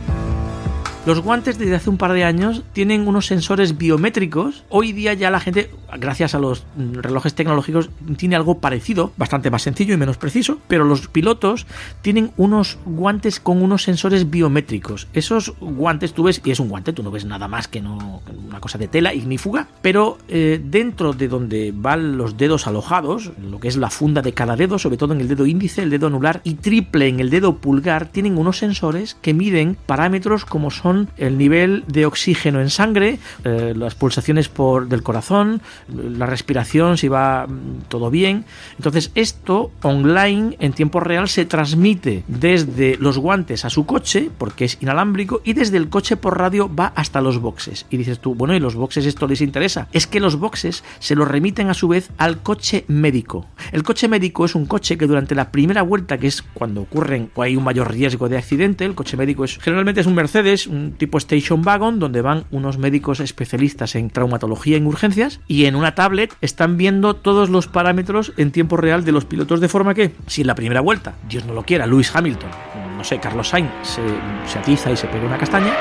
Los 1.08 1.22
guantes 1.22 1.58
desde 1.58 1.74
hace 1.74 1.90
un 1.90 1.96
par 1.96 2.12
de 2.12 2.26
años 2.26 2.64
tienen 2.74 3.08
unos 3.08 3.28
sensores 3.28 3.78
biométricos. 3.78 4.66
Hoy 4.68 4.92
día 4.92 5.14
ya 5.14 5.32
la 5.32 5.40
gente, 5.40 5.72
gracias 5.98 6.36
a 6.36 6.40
los 6.40 6.66
mm, 6.76 6.96
relojes 6.96 7.34
tecnológicos, 7.34 7.90
tiene 8.18 8.36
algo 8.36 8.60
parecido, 8.60 9.14
bastante 9.16 9.50
más 9.50 9.62
sencillo 9.62 9.94
y 9.94 9.98
menos 9.98 10.18
preciso, 10.18 10.60
pero 10.68 10.84
los 10.84 11.08
pilotos 11.08 11.66
tienen 12.02 12.32
unos 12.36 12.78
guantes 12.84 13.40
con 13.40 13.62
unos 13.62 13.84
sensores 13.84 14.30
biométricos. 14.30 15.08
Esos 15.14 15.54
guantes 15.62 16.12
tú 16.12 16.24
ves, 16.24 16.42
y 16.44 16.52
es 16.52 16.60
un 16.60 16.68
guante, 16.68 16.92
tú 16.92 17.04
no 17.04 17.12
ves 17.12 17.24
nada 17.24 17.48
más 17.48 17.70
que 17.70 17.80
no 17.80 18.22
una 18.46 18.60
cosa 18.60 18.78
de 18.78 18.90
tela 18.90 19.14
ignífuga, 19.14 19.70
pero 19.82 20.18
eh, 20.28 20.60
dentro 20.62 21.14
de 21.14 21.30
donde 21.30 21.74
van 21.74 22.18
los 22.18 22.36
dedos 22.36 22.68
alojados, 22.68 23.32
lo 23.50 23.62
que 23.62 23.70
es 23.70 23.78
la 23.78 23.90
funda 23.90 24.22
de 24.22 24.34
cada 24.34 24.58
dedo, 24.58 24.78
sobre 24.78 24.98
todo 24.98 25.14
en 25.14 25.22
el 25.22 25.30
dedo 25.30 25.46
índice, 25.46 25.84
el 25.84 25.90
dedo 25.90 26.08
anular 26.08 26.42
y 26.44 26.56
triple 26.56 27.08
en 27.08 27.22
el 27.22 27.30
dedo 27.30 27.60
pulgar, 27.60 28.08
tienen 28.08 28.38
unos 28.38 28.58
sensores 28.58 29.16
que 29.22 29.34
miden 29.34 29.78
parámetros 29.86 30.44
como 30.44 30.70
son 30.70 30.97
el 31.18 31.38
nivel 31.38 31.84
de 31.88 32.06
oxígeno 32.06 32.62
en 32.62 32.70
sangre, 32.70 33.20
eh, 33.44 33.74
las 33.76 33.96
pulsaciones 33.96 34.50
por, 34.50 34.88
del 34.88 35.04
corazón, 35.04 35.62
la 35.88 36.26
respiración, 36.26 36.98
si 36.98 37.08
va 37.08 37.48
mm, 37.48 37.84
todo 37.88 38.10
bien. 38.10 38.46
Entonces 38.78 39.12
esto 39.16 39.72
online 39.82 40.56
en 40.60 40.74
tiempo 40.74 41.00
real 41.00 41.30
se 41.30 41.46
transmite 41.46 42.24
desde 42.28 42.98
los 42.98 43.18
guantes 43.18 43.66
a 43.66 43.70
su 43.70 43.86
coche, 43.86 44.30
porque 44.38 44.66
es 44.66 44.78
inalámbrico, 44.82 45.42
y 45.44 45.54
desde 45.54 45.78
el 45.78 45.90
coche 45.90 46.18
por 46.18 46.38
radio 46.38 46.74
va 46.74 46.94
hasta 46.96 47.22
los 47.22 47.40
boxes. 47.40 47.86
Y 47.90 47.98
dices 47.98 48.20
tú, 48.20 48.36
bueno, 48.36 48.56
¿y 48.56 48.60
los 48.60 48.76
boxes 48.76 49.06
esto 49.06 49.28
les 49.28 49.42
interesa? 49.42 49.88
Es 49.92 50.08
que 50.08 50.20
los 50.20 50.38
boxes 50.38 50.84
se 51.00 51.16
los 51.16 51.28
remiten 51.28 51.70
a 51.70 51.74
su 51.74 51.88
vez 51.88 52.10
al 52.18 52.42
coche 52.42 52.86
médico. 52.88 53.46
El 53.72 53.84
coche 53.84 54.08
médico 54.08 54.46
es 54.46 54.56
un 54.56 54.66
coche 54.66 54.98
que 54.98 55.08
durante 55.08 55.36
la 55.36 55.52
primera 55.52 55.82
vuelta, 55.82 56.18
que 56.18 56.28
es 56.28 56.42
cuando 56.42 56.82
ocurren 56.82 57.32
o 57.36 57.42
hay 57.42 57.56
un 57.56 57.64
mayor 57.64 57.92
riesgo 57.92 58.30
de 58.30 58.38
accidente, 58.38 58.86
el 58.86 58.96
coche 58.96 59.18
médico 59.18 59.44
es 59.44 59.58
generalmente 59.60 60.02
es 60.02 60.08
un 60.08 60.16
Mercedes, 60.16 60.68
un 60.68 60.77
tipo 60.98 61.18
station 61.18 61.62
wagon, 61.66 62.00
donde 62.00 62.22
van 62.22 62.46
unos 62.52 62.78
médicos 62.78 63.20
especialistas 63.20 63.96
en 63.96 64.10
traumatología 64.10 64.78
en 64.78 64.88
urgencias, 64.88 65.40
y 65.48 65.66
en 65.66 65.76
una 65.76 65.96
tablet 65.96 66.34
están 66.42 66.78
viendo 66.78 67.16
todos 67.16 67.50
los 67.50 67.68
parámetros 67.68 68.34
en 68.38 68.52
tiempo 68.52 68.78
real 68.78 69.04
de 69.04 69.12
los 69.12 69.26
pilotos, 69.26 69.60
de 69.60 69.70
forma 69.70 69.94
que, 69.94 70.14
si 70.28 70.42
en 70.42 70.48
la 70.48 70.56
primera 70.56 70.82
vuelta, 70.82 71.16
Dios 71.30 71.46
no 71.46 71.54
lo 71.54 71.64
quiera, 71.64 71.86
Lewis 71.86 72.16
Hamilton, 72.16 72.50
no 72.98 73.04
sé, 73.04 73.20
Carlos 73.20 73.50
Sainz 73.50 73.70
se, 73.84 74.02
se 74.46 74.60
atiza 74.60 74.92
y 74.92 74.98
se 74.98 75.08
pega 75.08 75.26
una 75.26 75.38
castaña, 75.38 75.74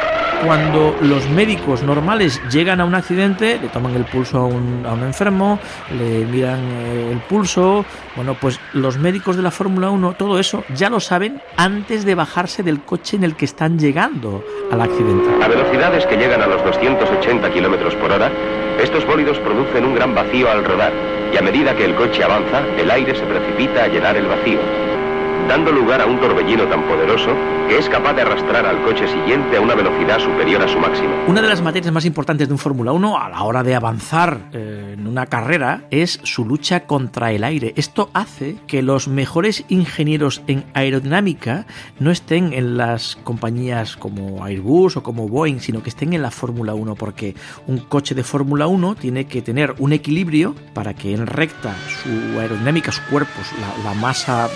cuando 0.44 0.96
los 1.02 1.28
médicos 1.28 1.82
normales 1.82 2.40
llegan 2.50 2.80
a 2.80 2.84
un 2.84 2.94
accidente, 2.94 3.58
le 3.60 3.68
toman 3.68 3.94
el 3.94 4.04
pulso 4.04 4.38
a 4.38 4.46
un, 4.46 4.84
a 4.86 4.92
un 4.92 5.02
enfermo, 5.02 5.58
le 5.96 6.24
miran 6.24 6.60
eh, 6.60 7.10
el 7.12 7.18
pulso, 7.20 7.84
bueno, 8.14 8.36
pues 8.40 8.60
los 8.72 8.98
médicos 8.98 9.36
de 9.36 9.42
la 9.42 9.50
Fórmula 9.50 9.90
1, 9.90 10.14
todo 10.14 10.38
eso 10.38 10.64
ya 10.74 10.90
lo 10.90 11.00
saben 11.00 11.40
antes 11.56 12.04
de 12.04 12.14
bajarse 12.14 12.62
del 12.62 12.80
coche 12.80 13.16
en 13.16 13.24
el 13.24 13.36
que 13.36 13.44
están 13.44 13.78
llegando 13.78 14.44
al 14.70 14.80
accidente. 14.80 15.28
A 15.44 15.48
velocidades 15.48 16.06
que 16.06 16.16
llegan 16.16 16.42
a 16.42 16.46
los 16.46 16.62
280 16.64 17.52
kilómetros 17.52 17.94
por 17.96 18.12
hora, 18.12 18.30
estos 18.80 19.06
bólidos 19.06 19.38
producen 19.38 19.84
un 19.84 19.94
gran 19.94 20.14
vacío 20.14 20.50
al 20.50 20.64
rodar, 20.64 20.92
y 21.32 21.36
a 21.36 21.42
medida 21.42 21.74
que 21.74 21.84
el 21.84 21.94
coche 21.94 22.22
avanza, 22.22 22.60
el 22.78 22.90
aire 22.90 23.14
se 23.14 23.24
precipita 23.24 23.84
a 23.84 23.88
llenar 23.88 24.16
el 24.16 24.26
vacío 24.26 24.85
dando 25.48 25.70
lugar 25.70 26.00
a 26.00 26.06
un 26.06 26.20
torbellino 26.20 26.64
tan 26.66 26.82
poderoso 26.86 27.30
que 27.68 27.78
es 27.78 27.88
capaz 27.88 28.14
de 28.14 28.22
arrastrar 28.22 28.66
al 28.66 28.82
coche 28.82 29.06
siguiente 29.06 29.56
a 29.56 29.60
una 29.60 29.74
velocidad 29.74 30.18
superior 30.18 30.62
a 30.62 30.68
su 30.68 30.78
máximo. 30.78 31.08
Una 31.28 31.42
de 31.42 31.48
las 31.48 31.62
materias 31.62 31.92
más 31.92 32.04
importantes 32.04 32.48
de 32.48 32.54
un 32.54 32.58
Fórmula 32.58 32.92
1 32.92 33.18
a 33.18 33.28
la 33.28 33.42
hora 33.42 33.62
de 33.62 33.74
avanzar 33.74 34.50
eh, 34.52 34.94
en 34.94 35.06
una 35.06 35.26
carrera 35.26 35.82
es 35.90 36.20
su 36.22 36.44
lucha 36.44 36.86
contra 36.86 37.32
el 37.32 37.44
aire. 37.44 37.74
Esto 37.76 38.10
hace 38.12 38.56
que 38.66 38.82
los 38.82 39.08
mejores 39.08 39.64
ingenieros 39.68 40.42
en 40.46 40.64
aerodinámica 40.74 41.66
no 41.98 42.10
estén 42.10 42.52
en 42.52 42.76
las 42.76 43.16
compañías 43.22 43.96
como 43.96 44.44
Airbus 44.44 44.96
o 44.96 45.02
como 45.02 45.28
Boeing, 45.28 45.60
sino 45.60 45.82
que 45.82 45.90
estén 45.90 46.12
en 46.12 46.22
la 46.22 46.30
Fórmula 46.30 46.74
1 46.74 46.94
porque 46.96 47.34
un 47.66 47.78
coche 47.78 48.14
de 48.14 48.24
Fórmula 48.24 48.66
1 48.66 48.96
tiene 48.96 49.26
que 49.26 49.42
tener 49.42 49.74
un 49.78 49.92
equilibrio 49.92 50.54
para 50.74 50.94
que 50.94 51.14
en 51.14 51.26
recta 51.26 51.74
su 52.02 52.38
aerodinámica, 52.38 52.92
su 52.92 53.02
cuerpo, 53.10 53.40
la, 53.60 53.90
la 53.90 53.94
masa 53.94 54.48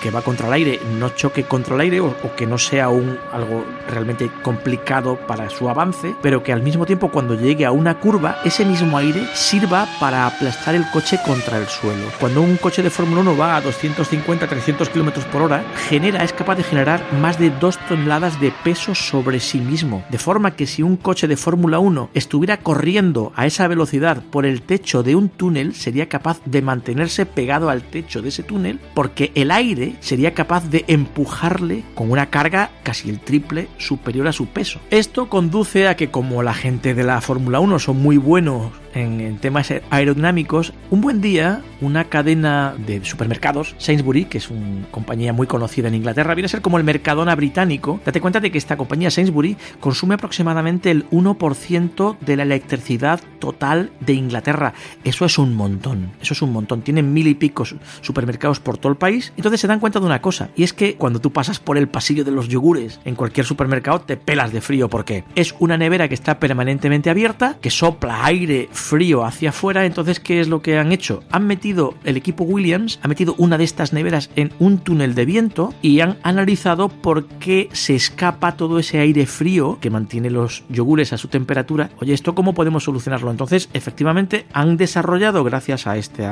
que 0.00 0.10
va 0.10 0.22
contra 0.22 0.46
el 0.48 0.52
aire 0.54 0.80
no 0.98 1.10
choque 1.10 1.44
contra 1.44 1.74
el 1.74 1.80
aire 1.82 2.00
o, 2.00 2.14
que 2.36 2.46
no 2.46 2.58
sea 2.58 2.88
un, 2.88 3.18
algo 3.32 3.64
realmente 3.88 4.30
complicado 4.42 5.16
para 5.26 5.50
su 5.50 5.68
avance, 5.68 6.14
pero 6.22 6.42
que 6.42 6.52
al 6.52 6.62
mismo 6.62 6.86
tiempo 6.86 7.10
cuando 7.10 7.34
llegue 7.34 7.66
a 7.66 7.72
una 7.72 7.98
curva 7.98 8.38
ese 8.44 8.64
mismo 8.64 8.96
aire 8.98 9.26
sirva 9.34 9.86
para 9.98 10.26
aplastar 10.26 10.74
el 10.74 10.88
coche 10.90 11.18
contra 11.24 11.58
el 11.58 11.66
suelo. 11.66 12.06
Cuando 12.18 12.42
un 12.42 12.56
coche 12.56 12.82
de 12.82 12.90
Fórmula 12.90 13.20
1 13.20 13.36
va 13.36 13.56
a 13.56 13.62
250-300 13.62 14.88
km 14.88 15.24
por 15.26 15.42
hora, 15.42 15.64
genera, 15.88 16.24
es 16.24 16.32
capaz 16.32 16.56
de 16.56 16.62
generar 16.62 17.02
más 17.20 17.38
de 17.38 17.50
2 17.50 17.78
toneladas 17.88 18.40
de 18.40 18.52
peso 18.64 18.94
sobre 18.94 19.40
sí 19.40 19.58
mismo, 19.58 20.04
de 20.10 20.18
forma 20.18 20.56
que 20.56 20.66
si 20.66 20.82
un 20.82 20.96
coche 20.96 21.28
de 21.28 21.36
Fórmula 21.36 21.78
1 21.78 22.10
estuviera 22.14 22.58
corriendo 22.58 23.32
a 23.36 23.46
esa 23.46 23.68
velocidad 23.68 24.22
por 24.30 24.46
el 24.46 24.62
techo 24.62 25.02
de 25.02 25.14
un 25.14 25.28
túnel, 25.28 25.74
sería 25.74 26.08
capaz 26.08 26.40
de 26.44 26.62
mantenerse 26.62 27.26
pegado 27.26 27.70
al 27.70 27.82
techo 27.82 28.22
de 28.22 28.28
ese 28.28 28.42
túnel 28.42 28.80
porque 28.94 29.32
el 29.34 29.50
aire 29.50 29.89
sería 30.00 30.34
capaz 30.34 30.68
de 30.70 30.84
empujarle 30.88 31.84
con 31.94 32.10
una 32.10 32.30
carga 32.30 32.70
casi 32.82 33.10
el 33.10 33.20
triple 33.20 33.68
superior 33.78 34.28
a 34.28 34.32
su 34.32 34.46
peso. 34.46 34.80
Esto 34.90 35.28
conduce 35.28 35.88
a 35.88 35.96
que 35.96 36.10
como 36.10 36.42
la 36.42 36.54
gente 36.54 36.94
de 36.94 37.04
la 37.04 37.20
Fórmula 37.20 37.60
1 37.60 37.78
son 37.78 38.02
muy 38.02 38.16
buenos 38.16 38.72
en, 38.94 39.38
temas 39.38 39.72
aerodinámicos, 39.90 40.72
un 40.90 41.00
buen 41.00 41.20
día 41.20 41.62
una 41.80 42.04
cadena 42.04 42.74
de 42.76 43.04
supermercados, 43.04 43.74
Sainsbury, 43.78 44.26
que 44.26 44.38
es 44.38 44.50
una 44.50 44.86
compañía 44.90 45.32
muy 45.32 45.46
conocida 45.46 45.88
en 45.88 45.94
Inglaterra, 45.94 46.34
viene 46.34 46.46
a 46.46 46.48
ser 46.48 46.60
como 46.60 46.78
el 46.78 46.84
Mercadona 46.84 47.34
británico. 47.34 48.00
Date 48.04 48.20
cuenta 48.20 48.40
de 48.40 48.50
que 48.50 48.58
esta 48.58 48.76
compañía 48.76 49.10
Sainsbury 49.10 49.56
consume 49.80 50.14
aproximadamente 50.14 50.90
el 50.90 51.08
1% 51.10 52.18
de 52.20 52.36
la 52.36 52.42
electricidad 52.42 53.20
total 53.38 53.90
de 54.00 54.12
Inglaterra. 54.12 54.74
Eso 55.04 55.24
es 55.24 55.38
un 55.38 55.54
montón, 55.54 56.12
eso 56.20 56.34
es 56.34 56.42
un 56.42 56.52
montón. 56.52 56.82
Tienen 56.82 57.12
mil 57.12 57.26
y 57.26 57.34
pico 57.34 57.64
supermercados 58.00 58.60
por 58.60 58.78
todo 58.78 58.92
el 58.92 58.98
país. 58.98 59.32
Entonces 59.36 59.60
se 59.60 59.66
dan 59.66 59.80
cuenta 59.80 60.00
de 60.00 60.06
una 60.06 60.20
cosa, 60.20 60.50
y 60.56 60.62
es 60.62 60.72
que 60.72 60.96
cuando 60.96 61.20
tú 61.20 61.32
pasas 61.32 61.58
por 61.58 61.78
el 61.78 61.88
pasillo 61.88 62.24
de 62.24 62.30
los 62.30 62.48
yogures 62.48 63.00
en 63.04 63.14
cualquier 63.14 63.46
supermercado 63.46 64.00
te 64.00 64.16
pelas 64.16 64.52
de 64.52 64.60
frío 64.60 64.88
porque 64.88 65.24
es 65.34 65.54
una 65.58 65.76
nevera 65.76 66.08
que 66.08 66.14
está 66.14 66.38
permanentemente 66.38 67.10
abierta, 67.10 67.56
que 67.60 67.70
sopla 67.70 68.24
aire 68.24 68.68
frío 68.80 69.24
hacia 69.24 69.50
afuera, 69.50 69.86
entonces 69.86 70.20
¿qué 70.20 70.40
es 70.40 70.48
lo 70.48 70.62
que 70.62 70.78
han 70.78 70.92
hecho? 70.92 71.22
Han 71.30 71.46
metido, 71.46 71.94
el 72.04 72.16
equipo 72.16 72.44
Williams 72.44 72.98
ha 73.02 73.08
metido 73.08 73.34
una 73.38 73.58
de 73.58 73.64
estas 73.64 73.92
neveras 73.92 74.30
en 74.36 74.52
un 74.58 74.78
túnel 74.78 75.14
de 75.14 75.24
viento 75.24 75.74
y 75.82 76.00
han 76.00 76.18
analizado 76.22 76.88
por 76.88 77.26
qué 77.26 77.68
se 77.72 77.94
escapa 77.94 78.56
todo 78.56 78.78
ese 78.78 78.98
aire 78.98 79.26
frío 79.26 79.78
que 79.80 79.90
mantiene 79.90 80.30
los 80.30 80.64
yogures 80.68 81.12
a 81.12 81.18
su 81.18 81.28
temperatura. 81.28 81.90
Oye, 82.00 82.14
¿esto 82.14 82.34
cómo 82.34 82.54
podemos 82.54 82.84
solucionarlo? 82.84 83.30
Entonces, 83.30 83.68
efectivamente, 83.72 84.46
han 84.52 84.76
desarrollado, 84.76 85.44
gracias 85.44 85.86
a, 85.86 85.96
este, 85.96 86.28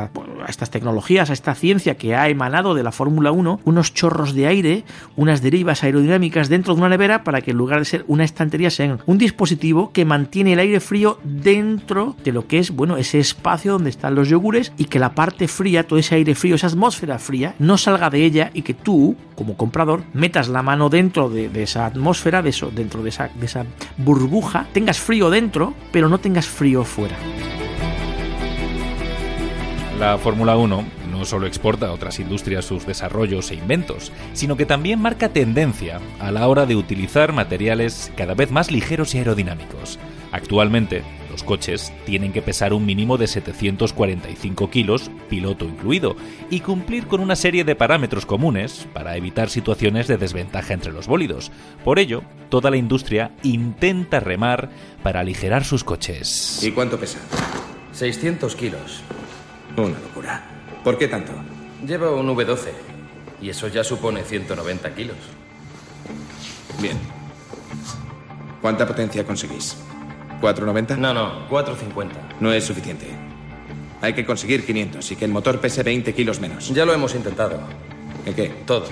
estas 0.49 0.71
tecnologías, 0.71 1.31
a 1.31 1.33
esta 1.33 1.55
ciencia 1.55 1.97
que 1.97 2.15
ha 2.17 2.29
emanado 2.29 2.75
de 2.75 2.83
la 2.83 2.93
Fórmula 2.93 3.33
1, 3.33 3.61
unos 3.65 3.95
chorros 3.95 4.35
de 4.35 4.47
aire, 4.47 4.85
unas 5.17 5.43
derivas 5.43 5.85
aerodinámicas 5.85 6.49
dentro 6.49 6.75
de 6.75 6.81
una 6.81 6.89
nevera 6.89 7.25
para 7.25 7.41
que 7.41 7.51
en 7.53 7.59
lugar 7.59 7.81
de 7.81 7.85
ser 7.85 8.05
una 8.09 8.25
estantería 8.25 8.71
sean 8.71 9.01
un 9.07 9.19
dispositivo 9.19 9.93
que 9.93 10.05
mantiene 10.05 10.55
el 10.55 10.61
aire 10.61 10.81
frío 10.81 11.19
dentro 11.25 12.17
de 12.25 12.33
lo 12.33 12.38
que 12.47 12.59
es, 12.59 12.71
bueno, 12.71 12.97
ese 12.97 13.19
espacio 13.19 13.73
donde 13.73 13.91
están 13.91 14.15
los 14.15 14.29
yogures 14.29 14.73
y 14.77 14.85
que 14.85 14.99
la 14.99 15.15
parte 15.15 15.49
fría, 15.49 15.87
todo 15.87 15.99
ese 15.99 16.15
aire 16.15 16.35
frío, 16.35 16.55
esa 16.55 16.69
atmósfera 16.69 17.19
fría, 17.19 17.55
no 17.59 17.79
salga 17.79 18.11
de 18.11 18.25
ella 18.25 18.51
y 18.55 18.63
que 18.63 18.75
tú, 18.75 19.17
como 19.35 19.57
comprador, 19.57 20.03
metas 20.13 20.49
la 20.49 20.63
mano 20.63 20.89
dentro 20.89 21.29
de, 21.29 21.49
de 21.49 21.63
esa 21.63 21.87
atmósfera, 21.87 22.43
de 22.43 22.51
eso, 22.51 22.71
dentro 22.71 23.03
de 23.03 23.09
esa, 23.09 23.29
de 23.29 23.47
esa 23.47 23.65
burbuja, 23.97 24.67
tengas 24.73 24.99
frío 24.99 25.31
dentro, 25.31 25.75
pero 25.93 26.09
no 26.09 26.19
tengas 26.19 26.47
frío 26.47 26.85
fuera. 26.85 27.17
La 29.99 30.17
Fórmula 30.17 30.57
1 30.57 30.85
no 31.11 31.25
solo 31.25 31.49
exporta 31.49 31.89
a 31.89 31.93
otras 31.93 32.21
industrias 32.21 32.65
sus 32.65 32.87
desarrollos 32.87 33.51
e 33.51 33.57
inventos, 33.57 34.13
sino 34.33 34.57
que 34.57 34.67
también 34.67 35.01
marca 35.01 35.31
tendencia 35.31 36.01
a 36.21 36.31
la 36.31 36.47
hora 36.47 36.67
de 36.67 36.77
utilizar 36.77 37.33
materiales 37.33 38.13
cada 38.17 38.35
vez 38.35 38.53
más 38.53 38.71
ligeros 38.71 39.15
y 39.15 39.19
aerodinámicos. 39.19 39.99
Actualmente, 40.31 41.03
los 41.39 41.45
coches 41.45 41.93
tienen 42.05 42.33
que 42.33 42.43
pesar 42.43 42.73
un 42.73 42.85
mínimo 42.85 43.17
de 43.17 43.29
745 43.29 44.71
kilos, 44.71 45.09
piloto 45.29 45.67
incluido, 45.67 46.17
y 46.51 46.59
cumplir 46.59 47.07
con 47.07 47.21
una 47.21 47.37
serie 47.37 47.63
de 47.63 47.77
parámetros 47.77 48.27
comunes 48.27 48.89
para 48.93 49.17
evitar 49.17 49.49
situaciones 49.49 50.09
de 50.09 50.17
desventaja 50.17 50.75
entre 50.75 50.91
los 50.91 51.07
bólidos. 51.07 51.53
Por 51.85 52.01
ello, 52.01 52.25
toda 52.49 52.73
la 52.73 52.77
industria 52.77 53.31
intenta 53.45 54.19
remar 54.19 54.71
para 55.05 55.21
aligerar 55.21 55.65
sus 55.65 55.85
coches. 55.85 56.59
¿Y 56.65 56.73
cuánto 56.73 56.99
pesa? 56.99 57.21
600 57.93 58.57
kilos. 58.57 59.03
Una 59.77 59.97
locura. 60.01 60.43
¿Por 60.83 60.99
qué 60.99 61.07
tanto? 61.07 61.31
Lleva 61.87 62.11
un 62.11 62.27
V12 62.35 62.71
y 63.41 63.51
eso 63.51 63.69
ya 63.69 63.85
supone 63.85 64.25
190 64.25 64.93
kilos. 64.93 65.17
Bien. 66.83 66.99
¿Cuánta 68.61 68.89
potencia 68.89 69.25
conseguís? 69.25 69.77
¿490? 70.41 70.97
No, 70.97 71.15
no, 71.15 71.49
450. 71.49 72.37
No 72.41 72.53
es 72.53 72.65
suficiente. 72.65 73.07
Hay 74.01 74.13
que 74.13 74.25
conseguir 74.25 74.65
500 74.65 75.11
y 75.11 75.17
que 75.17 75.25
el 75.25 75.33
motor 75.33 75.61
pese 75.61 75.83
20 75.83 76.15
kilos 76.15 76.41
menos. 76.41 76.69
Ya 76.69 76.85
lo 76.85 76.93
hemos 76.95 77.15
intentado. 77.15 77.59
¿El 78.25 78.35
qué? 78.35 78.49
Todo. 78.65 78.87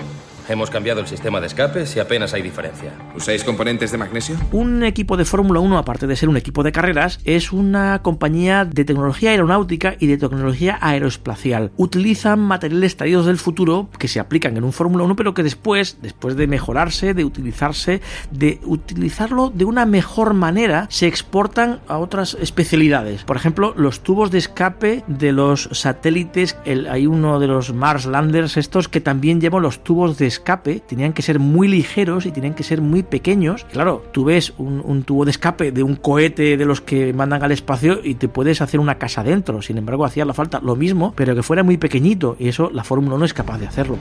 Hemos 0.49 0.69
cambiado 0.69 1.01
el 1.01 1.07
sistema 1.07 1.41
de 1.41 1.47
escapes 1.47 1.93
y 1.97 1.99
apenas 1.99 2.33
hay 2.33 2.41
diferencia. 2.41 2.93
¿Usáis 3.13 3.43
componentes 3.43 3.91
de 3.91 3.97
magnesio? 3.97 4.37
Un 4.53 4.81
equipo 4.83 5.17
de 5.17 5.25
Fórmula 5.25 5.59
1, 5.59 5.77
aparte 5.77 6.07
de 6.07 6.15
ser 6.15 6.29
un 6.29 6.37
equipo 6.37 6.63
de 6.63 6.71
carreras, 6.71 7.19
es 7.25 7.51
una 7.51 8.01
compañía 8.01 8.63
de 8.63 8.85
tecnología 8.85 9.31
aeronáutica 9.31 9.97
y 9.99 10.07
de 10.07 10.17
tecnología 10.17 10.77
aeroespacial. 10.79 11.71
Utilizan 11.75 12.39
materiales 12.39 12.95
traídos 12.95 13.25
del 13.25 13.37
futuro 13.37 13.89
que 13.99 14.07
se 14.07 14.21
aplican 14.21 14.55
en 14.55 14.63
un 14.63 14.71
Fórmula 14.71 15.03
1, 15.03 15.17
pero 15.17 15.33
que 15.33 15.43
después, 15.43 15.97
después 16.01 16.37
de 16.37 16.47
mejorarse, 16.47 17.13
de 17.13 17.25
utilizarse, 17.25 18.01
de 18.31 18.61
utilizarlo 18.63 19.49
de 19.53 19.65
una 19.65 19.85
mejor 19.85 20.33
manera, 20.33 20.87
se 20.89 21.07
exportan 21.07 21.81
a 21.89 21.97
otras 21.97 22.37
especialidades. 22.39 23.25
Por 23.25 23.35
ejemplo, 23.35 23.73
los 23.75 23.99
tubos 23.99 24.31
de 24.31 24.37
escape 24.37 25.03
de 25.07 25.33
los 25.33 25.67
satélites, 25.73 26.55
el, 26.63 26.87
hay 26.87 27.05
uno 27.05 27.41
de 27.41 27.47
los 27.47 27.73
Mars 27.73 28.05
Landers 28.05 28.55
estos 28.55 28.87
que 28.87 29.01
también 29.01 29.41
llevan 29.41 29.61
los 29.61 29.83
tubos 29.83 30.17
de 30.17 30.27
escape 30.27 30.36
tenían 30.39 31.13
que 31.13 31.21
ser 31.21 31.39
muy 31.39 31.67
ligeros 31.67 32.25
y 32.25 32.31
tenían 32.31 32.53
que 32.53 32.63
ser 32.63 32.81
muy 32.81 33.03
pequeños. 33.03 33.65
Claro, 33.71 34.03
tú 34.11 34.25
ves 34.25 34.53
un, 34.57 35.03
tubo 35.03 35.25
de 35.25 35.31
escape 35.31 35.71
de 35.71 35.83
un 35.83 35.95
cohete 35.95 36.57
de 36.57 36.65
los 36.65 36.81
que 36.81 37.13
mandan 37.13 37.43
al 37.43 37.51
espacio 37.51 37.99
y 38.03 38.15
te 38.15 38.27
puedes 38.27 38.61
hacer 38.61 38.79
una 38.79 38.97
casa 38.97 39.23
dentro. 39.23 39.61
Sin 39.61 39.77
embargo, 39.77 40.05
hacía 40.05 40.25
la 40.25 40.33
falta 40.33 40.59
lo 40.61 40.75
mismo, 40.75 41.13
pero 41.15 41.35
que 41.35 41.43
fuera 41.43 41.63
muy 41.63 41.77
pequeñito 41.77 42.35
y 42.39 42.47
eso 42.47 42.69
la 42.73 42.83
Fórmula 42.83 43.15
1 43.15 43.25
es 43.25 43.33
capaz 43.33 43.59
de 43.59 43.67
hacerlo. 43.67 43.97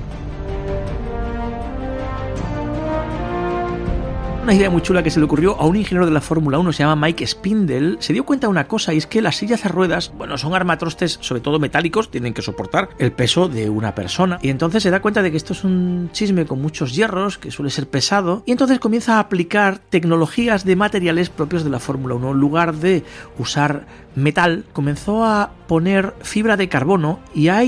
Una 4.46 4.54
idea 4.54 4.70
muy 4.70 4.80
chula 4.80 5.02
que 5.02 5.10
se 5.10 5.18
le 5.18 5.24
ocurrió 5.24 5.60
a 5.60 5.66
un 5.66 5.74
ingeniero 5.74 6.06
de 6.06 6.12
la 6.12 6.20
Fórmula 6.20 6.60
1, 6.60 6.72
se 6.72 6.84
llama 6.84 6.94
Mike 6.94 7.26
Spindle, 7.26 7.96
se 7.98 8.12
dio 8.12 8.24
cuenta 8.24 8.46
de 8.46 8.52
una 8.52 8.68
cosa 8.68 8.94
y 8.94 8.98
es 8.98 9.04
que 9.08 9.20
las 9.20 9.34
sillas 9.34 9.64
de 9.64 9.68
ruedas, 9.68 10.12
bueno, 10.16 10.38
son 10.38 10.54
armatrostes 10.54 11.18
sobre 11.20 11.40
todo 11.40 11.58
metálicos, 11.58 12.12
tienen 12.12 12.32
que 12.32 12.42
soportar 12.42 12.90
el 13.00 13.10
peso 13.10 13.48
de 13.48 13.68
una 13.68 13.96
persona. 13.96 14.38
Y 14.42 14.50
entonces 14.50 14.84
se 14.84 14.90
da 14.92 15.02
cuenta 15.02 15.20
de 15.20 15.32
que 15.32 15.36
esto 15.36 15.52
es 15.52 15.64
un 15.64 16.10
chisme 16.12 16.46
con 16.46 16.62
muchos 16.62 16.94
hierros, 16.94 17.38
que 17.38 17.50
suele 17.50 17.72
ser 17.72 17.88
pesado, 17.88 18.44
y 18.46 18.52
entonces 18.52 18.78
comienza 18.78 19.16
a 19.16 19.18
aplicar 19.18 19.80
tecnologías 19.80 20.64
de 20.64 20.76
materiales 20.76 21.28
propios 21.28 21.64
de 21.64 21.70
la 21.70 21.80
Fórmula 21.80 22.14
1. 22.14 22.30
En 22.30 22.38
lugar 22.38 22.76
de 22.76 23.02
usar 23.40 23.84
metal, 24.16 24.64
comenzó 24.72 25.24
a 25.24 25.52
poner 25.68 26.14
fibra 26.22 26.56
de 26.56 26.68
carbono 26.68 27.20
y 27.34 27.48
ha 27.48 27.62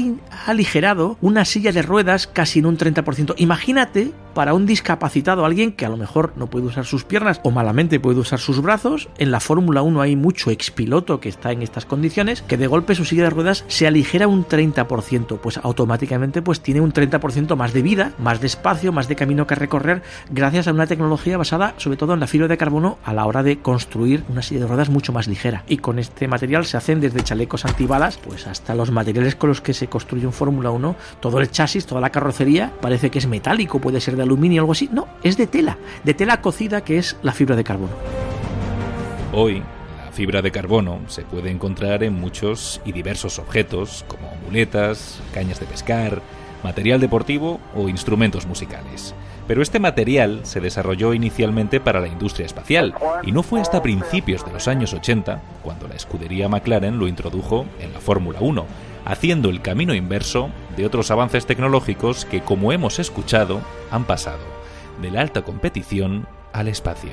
aligerado 0.46 1.16
una 1.20 1.44
silla 1.44 1.72
de 1.72 1.82
ruedas 1.82 2.26
casi 2.26 2.58
en 2.60 2.66
un 2.66 2.78
30%. 2.78 3.34
Imagínate 3.36 4.12
para 4.34 4.54
un 4.54 4.66
discapacitado, 4.66 5.44
alguien 5.44 5.72
que 5.72 5.84
a 5.84 5.88
lo 5.88 5.96
mejor 5.96 6.32
no 6.36 6.46
puede 6.46 6.66
usar 6.66 6.84
sus 6.84 7.02
piernas 7.02 7.40
o 7.42 7.50
malamente 7.50 7.98
puede 7.98 8.20
usar 8.20 8.38
sus 8.38 8.62
brazos. 8.62 9.08
En 9.18 9.32
la 9.32 9.40
Fórmula 9.40 9.82
1 9.82 10.00
hay 10.00 10.14
mucho 10.14 10.52
expiloto 10.52 11.18
que 11.18 11.28
está 11.28 11.50
en 11.50 11.62
estas 11.62 11.86
condiciones, 11.86 12.42
que 12.42 12.56
de 12.56 12.68
golpe 12.68 12.94
su 12.94 13.04
silla 13.04 13.24
de 13.24 13.30
ruedas 13.30 13.64
se 13.66 13.88
aligera 13.88 14.28
un 14.28 14.46
30%, 14.46 15.40
pues 15.40 15.58
automáticamente 15.58 16.40
pues 16.40 16.60
tiene 16.60 16.80
un 16.80 16.92
30% 16.92 17.56
más 17.56 17.72
de 17.72 17.82
vida, 17.82 18.12
más 18.18 18.40
de 18.40 18.46
espacio, 18.46 18.92
más 18.92 19.08
de 19.08 19.16
camino 19.16 19.48
que 19.48 19.56
recorrer, 19.56 20.02
gracias 20.30 20.68
a 20.68 20.72
una 20.72 20.86
tecnología 20.86 21.36
basada 21.36 21.74
sobre 21.78 21.96
todo 21.96 22.14
en 22.14 22.20
la 22.20 22.28
fibra 22.28 22.46
de 22.46 22.56
carbono 22.56 22.98
a 23.04 23.14
la 23.14 23.26
hora 23.26 23.42
de 23.42 23.58
construir 23.58 24.22
una 24.28 24.42
silla 24.42 24.60
de 24.60 24.66
ruedas 24.68 24.88
mucho 24.88 25.12
más 25.12 25.26
ligera. 25.26 25.64
Y 25.66 25.78
con 25.78 25.98
este 25.98 26.28
material 26.38 26.64
se 26.66 26.76
hacen 26.76 27.00
desde 27.00 27.24
chalecos 27.24 27.64
antibalas, 27.64 28.16
pues 28.16 28.46
hasta 28.46 28.72
los 28.76 28.92
materiales 28.92 29.34
con 29.34 29.48
los 29.48 29.60
que 29.60 29.74
se 29.74 29.88
construye 29.88 30.24
un 30.24 30.32
Fórmula 30.32 30.70
1, 30.70 30.94
todo 31.18 31.40
el 31.40 31.50
chasis, 31.50 31.84
toda 31.84 32.00
la 32.00 32.10
carrocería, 32.10 32.72
parece 32.80 33.10
que 33.10 33.18
es 33.18 33.26
metálico, 33.26 33.80
puede 33.80 34.00
ser 34.00 34.14
de 34.14 34.22
aluminio 34.22 34.62
algo 34.62 34.70
así. 34.70 34.88
No, 34.92 35.08
es 35.24 35.36
de 35.36 35.48
tela, 35.48 35.78
de 36.04 36.14
tela 36.14 36.40
cocida 36.40 36.84
que 36.84 36.96
es 36.98 37.16
la 37.24 37.32
fibra 37.32 37.56
de 37.56 37.64
carbono. 37.64 37.90
Hoy, 39.32 39.64
la 40.04 40.12
fibra 40.12 40.40
de 40.40 40.52
carbono 40.52 41.00
se 41.08 41.22
puede 41.22 41.50
encontrar 41.50 42.04
en 42.04 42.14
muchos 42.14 42.80
y 42.84 42.92
diversos 42.92 43.40
objetos, 43.40 44.04
como 44.06 44.32
muletas, 44.46 45.20
cañas 45.34 45.58
de 45.58 45.66
pescar, 45.66 46.22
material 46.62 47.00
deportivo 47.00 47.58
o 47.74 47.88
instrumentos 47.88 48.46
musicales. 48.46 49.12
Pero 49.48 49.62
este 49.62 49.80
material 49.80 50.40
se 50.42 50.60
desarrolló 50.60 51.14
inicialmente 51.14 51.80
para 51.80 52.00
la 52.00 52.06
industria 52.06 52.44
espacial 52.44 52.94
y 53.22 53.32
no 53.32 53.42
fue 53.42 53.62
hasta 53.62 53.82
principios 53.82 54.44
de 54.44 54.52
los 54.52 54.68
años 54.68 54.92
80 54.92 55.40
cuando 55.62 55.88
la 55.88 55.94
escudería 55.94 56.50
McLaren 56.50 56.98
lo 56.98 57.08
introdujo 57.08 57.64
en 57.80 57.94
la 57.94 58.00
Fórmula 58.00 58.40
1, 58.42 58.66
haciendo 59.06 59.48
el 59.48 59.62
camino 59.62 59.94
inverso 59.94 60.50
de 60.76 60.84
otros 60.84 61.10
avances 61.10 61.46
tecnológicos 61.46 62.26
que, 62.26 62.42
como 62.42 62.72
hemos 62.72 62.98
escuchado, 62.98 63.62
han 63.90 64.04
pasado 64.04 64.44
de 65.00 65.10
la 65.10 65.22
alta 65.22 65.40
competición 65.40 66.26
al 66.52 66.68
espacio. 66.68 67.12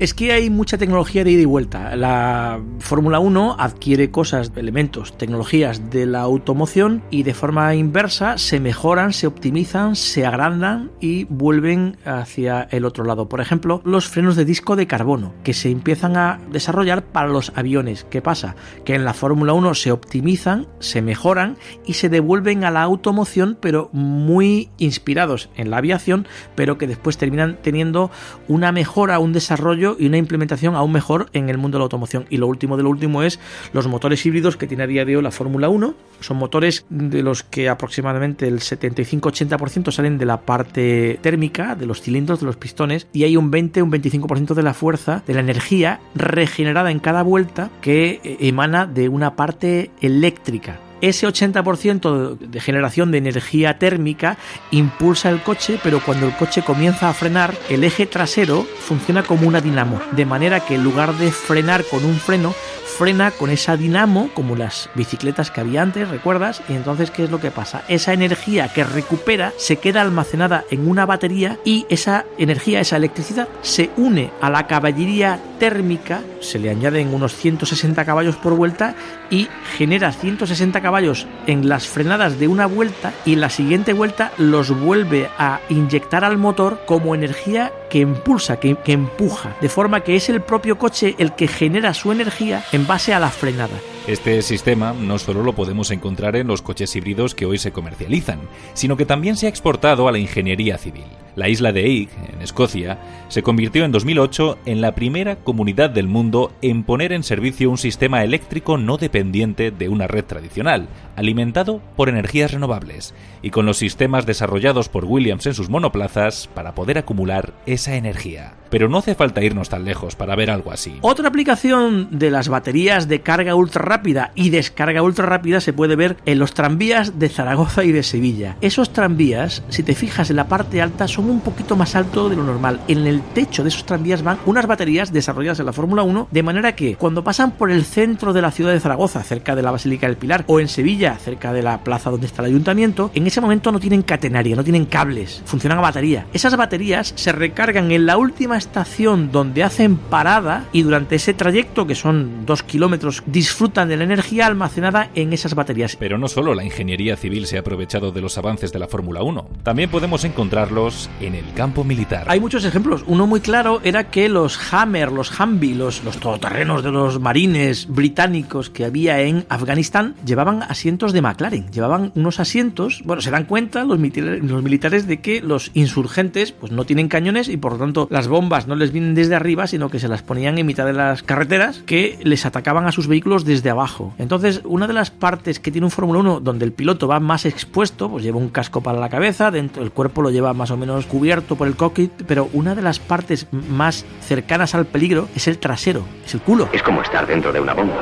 Es 0.00 0.14
que 0.14 0.32
hay 0.32 0.48
mucha 0.48 0.78
tecnología 0.78 1.24
de 1.24 1.32
ida 1.32 1.42
y 1.42 1.44
vuelta. 1.44 1.94
La 1.94 2.58
Fórmula 2.78 3.18
1 3.18 3.56
adquiere 3.58 4.10
cosas, 4.10 4.50
elementos, 4.56 5.16
tecnologías 5.18 5.90
de 5.90 6.06
la 6.06 6.22
automoción 6.22 7.02
y 7.10 7.22
de 7.22 7.34
forma 7.34 7.74
inversa 7.74 8.38
se 8.38 8.60
mejoran, 8.60 9.12
se 9.12 9.26
optimizan, 9.26 9.96
se 9.96 10.24
agrandan 10.24 10.90
y 11.00 11.24
vuelven 11.24 11.98
hacia 12.06 12.62
el 12.70 12.86
otro 12.86 13.04
lado. 13.04 13.28
Por 13.28 13.42
ejemplo, 13.42 13.82
los 13.84 14.08
frenos 14.08 14.36
de 14.36 14.46
disco 14.46 14.74
de 14.74 14.86
carbono 14.86 15.34
que 15.44 15.52
se 15.52 15.70
empiezan 15.70 16.16
a 16.16 16.40
desarrollar 16.50 17.04
para 17.04 17.28
los 17.28 17.52
aviones. 17.54 18.06
¿Qué 18.08 18.22
pasa? 18.22 18.56
Que 18.86 18.94
en 18.94 19.04
la 19.04 19.12
Fórmula 19.12 19.52
1 19.52 19.74
se 19.74 19.92
optimizan, 19.92 20.66
se 20.78 21.02
mejoran 21.02 21.58
y 21.84 21.92
se 21.92 22.08
devuelven 22.08 22.64
a 22.64 22.70
la 22.70 22.80
automoción, 22.80 23.58
pero 23.60 23.90
muy 23.92 24.70
inspirados 24.78 25.50
en 25.56 25.68
la 25.68 25.76
aviación, 25.76 26.26
pero 26.54 26.78
que 26.78 26.86
después 26.86 27.18
terminan 27.18 27.58
teniendo 27.60 28.10
una 28.48 28.72
mejora, 28.72 29.18
un 29.18 29.34
desarrollo 29.34 29.89
y 29.98 30.06
una 30.06 30.18
implementación 30.18 30.74
aún 30.74 30.92
mejor 30.92 31.28
en 31.32 31.48
el 31.48 31.58
mundo 31.58 31.76
de 31.76 31.80
la 31.80 31.84
automoción. 31.84 32.26
Y 32.30 32.36
lo 32.36 32.46
último 32.46 32.76
de 32.76 32.82
lo 32.82 32.90
último 32.90 33.22
es 33.22 33.40
los 33.72 33.86
motores 33.88 34.24
híbridos 34.24 34.56
que 34.56 34.66
tiene 34.66 34.84
a 34.84 34.86
día 34.86 35.04
de 35.04 35.16
hoy 35.16 35.22
la 35.22 35.30
Fórmula 35.30 35.68
1. 35.68 35.94
Son 36.20 36.36
motores 36.36 36.84
de 36.88 37.22
los 37.22 37.42
que 37.42 37.68
aproximadamente 37.68 38.46
el 38.48 38.60
75-80% 38.60 39.90
salen 39.90 40.18
de 40.18 40.26
la 40.26 40.42
parte 40.42 41.18
térmica, 41.22 41.74
de 41.74 41.86
los 41.86 42.00
cilindros, 42.02 42.40
de 42.40 42.46
los 42.46 42.56
pistones, 42.56 43.06
y 43.12 43.24
hay 43.24 43.36
un 43.36 43.50
20, 43.50 43.82
un 43.82 43.90
25% 43.90 44.54
de 44.54 44.62
la 44.62 44.74
fuerza, 44.74 45.22
de 45.26 45.34
la 45.34 45.40
energía 45.40 46.00
regenerada 46.14 46.90
en 46.90 47.00
cada 47.00 47.22
vuelta 47.22 47.70
que 47.80 48.20
eh, 48.22 48.36
emana 48.40 48.86
de 48.86 49.08
una 49.08 49.36
parte 49.36 49.90
eléctrica 50.00 50.78
ese 51.00 51.26
80% 51.26 52.38
de 52.38 52.60
generación 52.60 53.10
de 53.10 53.18
energía 53.18 53.78
térmica 53.78 54.36
impulsa 54.70 55.30
el 55.30 55.42
coche, 55.42 55.78
pero 55.82 56.00
cuando 56.00 56.26
el 56.26 56.36
coche 56.36 56.62
comienza 56.62 57.08
a 57.08 57.14
frenar, 57.14 57.54
el 57.68 57.84
eje 57.84 58.06
trasero 58.06 58.66
funciona 58.78 59.22
como 59.22 59.46
una 59.46 59.60
dinamo, 59.60 60.00
de 60.12 60.26
manera 60.26 60.60
que 60.60 60.74
en 60.76 60.84
lugar 60.84 61.14
de 61.14 61.30
frenar 61.32 61.84
con 61.84 62.04
un 62.04 62.16
freno, 62.16 62.54
frena 63.00 63.30
con 63.30 63.48
esa 63.48 63.78
dinamo, 63.78 64.28
como 64.34 64.56
las 64.56 64.90
bicicletas 64.94 65.50
que 65.50 65.62
había 65.62 65.80
antes, 65.80 66.06
¿recuerdas? 66.10 66.60
Y 66.68 66.74
entonces, 66.74 67.10
¿qué 67.10 67.24
es 67.24 67.30
lo 67.30 67.40
que 67.40 67.50
pasa? 67.50 67.82
Esa 67.88 68.12
energía 68.12 68.68
que 68.68 68.84
recupera 68.84 69.54
se 69.56 69.76
queda 69.76 70.02
almacenada 70.02 70.64
en 70.70 70.86
una 70.86 71.06
batería 71.06 71.58
y 71.64 71.86
esa 71.88 72.26
energía, 72.36 72.78
esa 72.78 72.98
electricidad, 72.98 73.48
se 73.62 73.88
une 73.96 74.30
a 74.42 74.50
la 74.50 74.66
caballería 74.66 75.40
térmica, 75.58 76.20
se 76.40 76.58
le 76.58 76.68
añaden 76.68 77.14
unos 77.14 77.34
160 77.34 78.04
caballos 78.04 78.36
por 78.36 78.54
vuelta 78.54 78.94
y 79.30 79.48
genera 79.78 80.12
160 80.12 80.82
caballos 80.82 81.26
en 81.46 81.70
las 81.70 81.88
frenadas 81.88 82.38
de 82.38 82.48
una 82.48 82.66
vuelta 82.66 83.14
y 83.24 83.36
la 83.36 83.48
siguiente 83.48 83.94
vuelta 83.94 84.32
los 84.36 84.78
vuelve 84.78 85.30
a 85.38 85.60
inyectar 85.70 86.22
al 86.22 86.36
motor 86.36 86.82
como 86.84 87.14
energía 87.14 87.72
que 87.90 87.98
impulsa, 87.98 88.58
que, 88.58 88.76
empuja, 88.86 89.54
de 89.60 89.68
forma 89.68 90.00
que 90.00 90.16
es 90.16 90.30
el 90.30 90.40
propio 90.40 90.78
coche 90.78 91.14
el 91.18 91.34
que 91.34 91.48
genera 91.48 91.92
su 91.92 92.10
energía 92.12 92.64
en 92.72 92.86
base 92.86 93.12
a 93.12 93.20
la 93.20 93.28
frenada. 93.28 93.78
Este 94.06 94.40
sistema 94.40 94.94
no 94.94 95.18
solo 95.18 95.42
lo 95.42 95.52
podemos 95.52 95.90
encontrar 95.90 96.36
en 96.36 96.46
los 96.46 96.62
coches 96.62 96.96
híbridos 96.96 97.34
que 97.34 97.44
hoy 97.44 97.58
se 97.58 97.72
comercializan, 97.72 98.40
sino 98.72 98.96
que 98.96 99.04
también 99.04 99.36
se 99.36 99.46
ha 99.46 99.50
exportado 99.50 100.08
a 100.08 100.12
la 100.12 100.18
ingeniería 100.18 100.78
civil. 100.78 101.04
La 101.40 101.48
isla 101.48 101.72
de 101.72 101.86
Eigg, 101.86 102.10
en 102.34 102.42
Escocia, 102.42 102.98
se 103.28 103.42
convirtió 103.42 103.86
en 103.86 103.92
2008 103.92 104.58
en 104.66 104.82
la 104.82 104.94
primera 104.94 105.36
comunidad 105.36 105.88
del 105.88 106.06
mundo 106.06 106.52
en 106.60 106.84
poner 106.84 107.12
en 107.12 107.22
servicio 107.22 107.70
un 107.70 107.78
sistema 107.78 108.22
eléctrico 108.22 108.76
no 108.76 108.98
dependiente 108.98 109.70
de 109.70 109.88
una 109.88 110.06
red 110.06 110.26
tradicional, 110.26 110.88
alimentado 111.16 111.80
por 111.96 112.10
energías 112.10 112.52
renovables, 112.52 113.14
y 113.40 113.48
con 113.48 113.64
los 113.64 113.78
sistemas 113.78 114.26
desarrollados 114.26 114.90
por 114.90 115.06
Williams 115.06 115.46
en 115.46 115.54
sus 115.54 115.70
monoplazas 115.70 116.46
para 116.52 116.74
poder 116.74 116.98
acumular 116.98 117.54
esa 117.64 117.94
energía. 117.94 118.52
Pero 118.68 118.88
no 118.88 118.98
hace 118.98 119.14
falta 119.14 119.42
irnos 119.42 119.68
tan 119.68 119.84
lejos 119.84 120.14
para 120.14 120.36
ver 120.36 120.50
algo 120.50 120.70
así. 120.70 120.98
Otra 121.00 121.28
aplicación 121.28 122.18
de 122.18 122.30
las 122.30 122.48
baterías 122.48 123.08
de 123.08 123.20
carga 123.20 123.54
ultra 123.54 123.82
rápida 123.82 124.30
y 124.34 124.50
descarga 124.50 125.02
ultra 125.02 125.26
rápida 125.26 125.60
se 125.60 125.72
puede 125.72 125.96
ver 125.96 126.18
en 126.24 126.38
los 126.38 126.54
tranvías 126.54 127.18
de 127.18 127.28
Zaragoza 127.28 127.82
y 127.82 127.92
de 127.92 128.02
Sevilla. 128.02 128.56
Esos 128.60 128.92
tranvías, 128.92 129.64
si 129.70 129.82
te 129.82 129.94
fijas 129.94 130.30
en 130.30 130.36
la 130.36 130.46
parte 130.46 130.80
alta, 130.80 131.08
son 131.08 131.29
un 131.30 131.40
poquito 131.40 131.76
más 131.76 131.96
alto 131.96 132.28
de 132.28 132.36
lo 132.36 132.44
normal. 132.44 132.80
En 132.88 133.06
el 133.06 133.22
techo 133.22 133.62
de 133.62 133.68
esos 133.68 133.84
tranvías 133.84 134.22
van 134.22 134.38
unas 134.46 134.66
baterías 134.66 135.12
desarrolladas 135.12 135.60
en 135.60 135.66
la 135.66 135.72
Fórmula 135.72 136.02
1, 136.02 136.28
de 136.30 136.42
manera 136.42 136.74
que 136.74 136.96
cuando 136.96 137.24
pasan 137.24 137.52
por 137.52 137.70
el 137.70 137.84
centro 137.84 138.32
de 138.32 138.42
la 138.42 138.50
ciudad 138.50 138.72
de 138.72 138.80
Zaragoza, 138.80 139.22
cerca 139.22 139.54
de 139.54 139.62
la 139.62 139.70
Basílica 139.70 140.06
del 140.06 140.16
Pilar, 140.16 140.44
o 140.46 140.60
en 140.60 140.68
Sevilla, 140.68 141.16
cerca 141.16 141.52
de 141.52 141.62
la 141.62 141.82
plaza 141.84 142.10
donde 142.10 142.26
está 142.26 142.42
el 142.42 142.50
ayuntamiento, 142.50 143.10
en 143.14 143.26
ese 143.26 143.40
momento 143.40 143.72
no 143.72 143.80
tienen 143.80 144.02
catenaria, 144.02 144.56
no 144.56 144.64
tienen 144.64 144.86
cables, 144.86 145.42
funcionan 145.44 145.78
a 145.78 145.82
batería. 145.82 146.26
Esas 146.32 146.56
baterías 146.56 147.12
se 147.16 147.32
recargan 147.32 147.90
en 147.90 148.06
la 148.06 148.16
última 148.16 148.56
estación 148.56 149.30
donde 149.30 149.64
hacen 149.64 149.96
parada 149.96 150.66
y 150.72 150.82
durante 150.82 151.16
ese 151.16 151.34
trayecto, 151.34 151.86
que 151.86 151.94
son 151.94 152.46
dos 152.46 152.62
kilómetros, 152.62 153.22
disfrutan 153.26 153.88
de 153.88 153.96
la 153.96 154.04
energía 154.04 154.46
almacenada 154.46 155.10
en 155.14 155.32
esas 155.32 155.54
baterías. 155.54 155.96
Pero 155.96 156.18
no 156.18 156.28
solo 156.28 156.54
la 156.54 156.64
ingeniería 156.64 157.16
civil 157.16 157.46
se 157.46 157.56
ha 157.56 157.60
aprovechado 157.60 158.12
de 158.12 158.20
los 158.20 158.38
avances 158.38 158.72
de 158.72 158.78
la 158.78 158.88
Fórmula 158.88 159.22
1, 159.22 159.48
también 159.62 159.90
podemos 159.90 160.24
encontrarlos 160.24 161.09
en 161.20 161.34
el 161.34 161.52
campo 161.52 161.84
militar. 161.84 162.24
Hay 162.28 162.40
muchos 162.40 162.64
ejemplos. 162.64 163.04
Uno 163.06 163.26
muy 163.26 163.40
claro 163.40 163.80
era 163.84 164.10
que 164.10 164.28
los 164.28 164.72
Hammer, 164.72 165.12
los 165.12 165.38
Humvee, 165.38 165.74
los, 165.74 166.00
todoterrenos 166.20 166.82
de 166.82 166.90
los 166.90 167.20
marines 167.20 167.86
británicos 167.88 168.70
que 168.70 168.84
había 168.84 169.20
en 169.20 169.44
Afganistán 169.48 170.14
llevaban 170.24 170.62
asientos 170.62 171.12
de 171.12 171.22
McLaren, 171.22 171.70
llevaban 171.70 172.12
unos 172.14 172.40
asientos, 172.40 173.02
bueno, 173.04 173.22
se 173.22 173.30
dan 173.30 173.44
cuenta 173.44 173.84
los, 173.84 173.98
los 173.98 174.62
militares 174.62 175.06
de 175.06 175.20
que 175.20 175.40
los 175.40 175.70
insurgentes 175.74 176.52
pues 176.52 176.72
no 176.72 176.84
tienen 176.84 177.08
cañones 177.08 177.48
y 177.48 177.56
por 177.56 177.72
lo 177.72 177.78
tanto 177.78 178.08
las 178.10 178.28
bombas 178.28 178.66
no 178.66 178.76
les 178.76 178.92
vienen 178.92 179.14
desde 179.14 179.34
arriba, 179.34 179.66
sino 179.66 179.90
que 179.90 179.98
se 179.98 180.08
las 180.08 180.22
ponían 180.22 180.58
en 180.58 180.66
mitad 180.66 180.86
de 180.86 180.92
las 180.92 181.22
carreteras 181.22 181.82
que 181.86 182.18
les 182.22 182.46
atacaban 182.46 182.86
a 182.86 182.92
sus 182.92 183.06
vehículos 183.06 183.44
desde 183.44 183.70
abajo. 183.70 184.14
Entonces, 184.18 184.60
una 184.64 184.86
de 184.86 184.92
las 184.92 185.10
partes 185.10 185.60
que 185.60 185.70
tiene 185.70 185.86
un 185.86 185.90
Fórmula 185.90 186.20
1 186.20 186.40
donde 186.40 186.64
el 186.64 186.72
piloto 186.72 187.08
va 187.08 187.20
más 187.20 187.44
expuesto, 187.44 188.08
pues 188.08 188.22
lleva 188.22 188.38
un 188.38 188.48
casco 188.48 188.82
para 188.82 188.98
la 188.98 189.08
cabeza, 189.08 189.50
dentro 189.50 189.82
el 189.82 189.90
cuerpo 189.90 190.22
lo 190.22 190.30
lleva 190.30 190.52
más 190.54 190.70
o 190.70 190.76
menos 190.76 190.99
cubierto 191.06 191.56
por 191.56 191.68
el 191.68 191.76
cockpit, 191.76 192.12
pero 192.26 192.48
una 192.52 192.74
de 192.74 192.82
las 192.82 192.98
partes 192.98 193.46
más 193.52 194.04
cercanas 194.20 194.74
al 194.74 194.86
peligro 194.86 195.28
es 195.34 195.48
el 195.48 195.58
trasero, 195.58 196.04
es 196.24 196.34
el 196.34 196.40
culo. 196.40 196.68
Es 196.72 196.82
como 196.82 197.02
estar 197.02 197.26
dentro 197.26 197.52
de 197.52 197.60
una 197.60 197.74
bomba. 197.74 197.96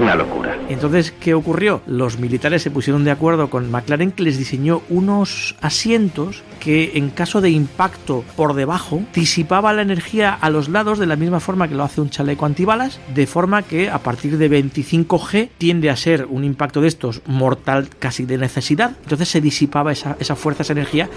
Una 0.00 0.14
locura. 0.14 0.56
Entonces, 0.68 1.12
¿qué 1.12 1.34
ocurrió? 1.34 1.82
Los 1.86 2.18
militares 2.18 2.62
se 2.62 2.70
pusieron 2.70 3.04
de 3.04 3.10
acuerdo 3.10 3.50
con 3.50 3.70
McLaren 3.70 4.12
que 4.12 4.22
les 4.22 4.38
diseñó 4.38 4.82
unos 4.88 5.56
asientos 5.60 6.42
que 6.60 6.92
en 6.94 7.10
caso 7.10 7.40
de 7.40 7.50
impacto 7.50 8.24
por 8.36 8.54
debajo 8.54 9.02
disipaba 9.14 9.72
la 9.72 9.82
energía 9.82 10.32
a 10.32 10.50
los 10.50 10.68
lados 10.68 10.98
de 10.98 11.06
la 11.06 11.16
misma 11.16 11.40
forma 11.40 11.68
que 11.68 11.74
lo 11.74 11.84
hace 11.84 12.00
un 12.00 12.10
chaleco 12.10 12.46
antibalas, 12.46 13.00
de 13.14 13.26
forma 13.26 13.62
que 13.62 13.90
a 13.90 13.98
partir 13.98 14.38
de 14.38 14.50
25G 14.50 15.50
tiende 15.58 15.90
a 15.90 15.96
ser 15.96 16.26
un 16.26 16.44
impacto 16.44 16.80
de 16.80 16.88
estos 16.88 17.22
mortal 17.26 17.88
casi 17.98 18.24
de 18.24 18.38
necesidad. 18.38 18.92
Entonces 19.02 19.28
se 19.28 19.40
disipaba 19.40 19.92
esa, 19.92 20.14
fuerza, 20.36 20.62
esa 20.62 20.72
energía, 20.72 21.08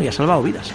y 0.00 0.06
ha 0.06 0.12
salvado 0.12 0.42
vidas. 0.42 0.72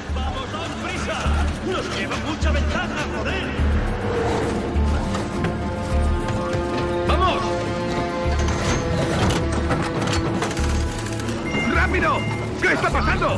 ¿Qué 12.63 12.71
está 12.71 12.89
pasando? 12.89 13.37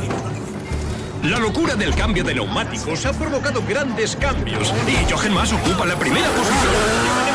La 1.24 1.40
locura 1.40 1.74
del 1.74 1.92
cambio 1.96 2.22
de 2.22 2.32
neumáticos 2.32 3.04
ha 3.06 3.12
provocado 3.12 3.60
grandes 3.68 4.14
cambios 4.14 4.72
y 4.86 5.12
Jochen 5.12 5.34
Mass 5.34 5.52
ocupa 5.52 5.84
la 5.84 5.98
primera 5.98 6.28
posición. 6.28 7.25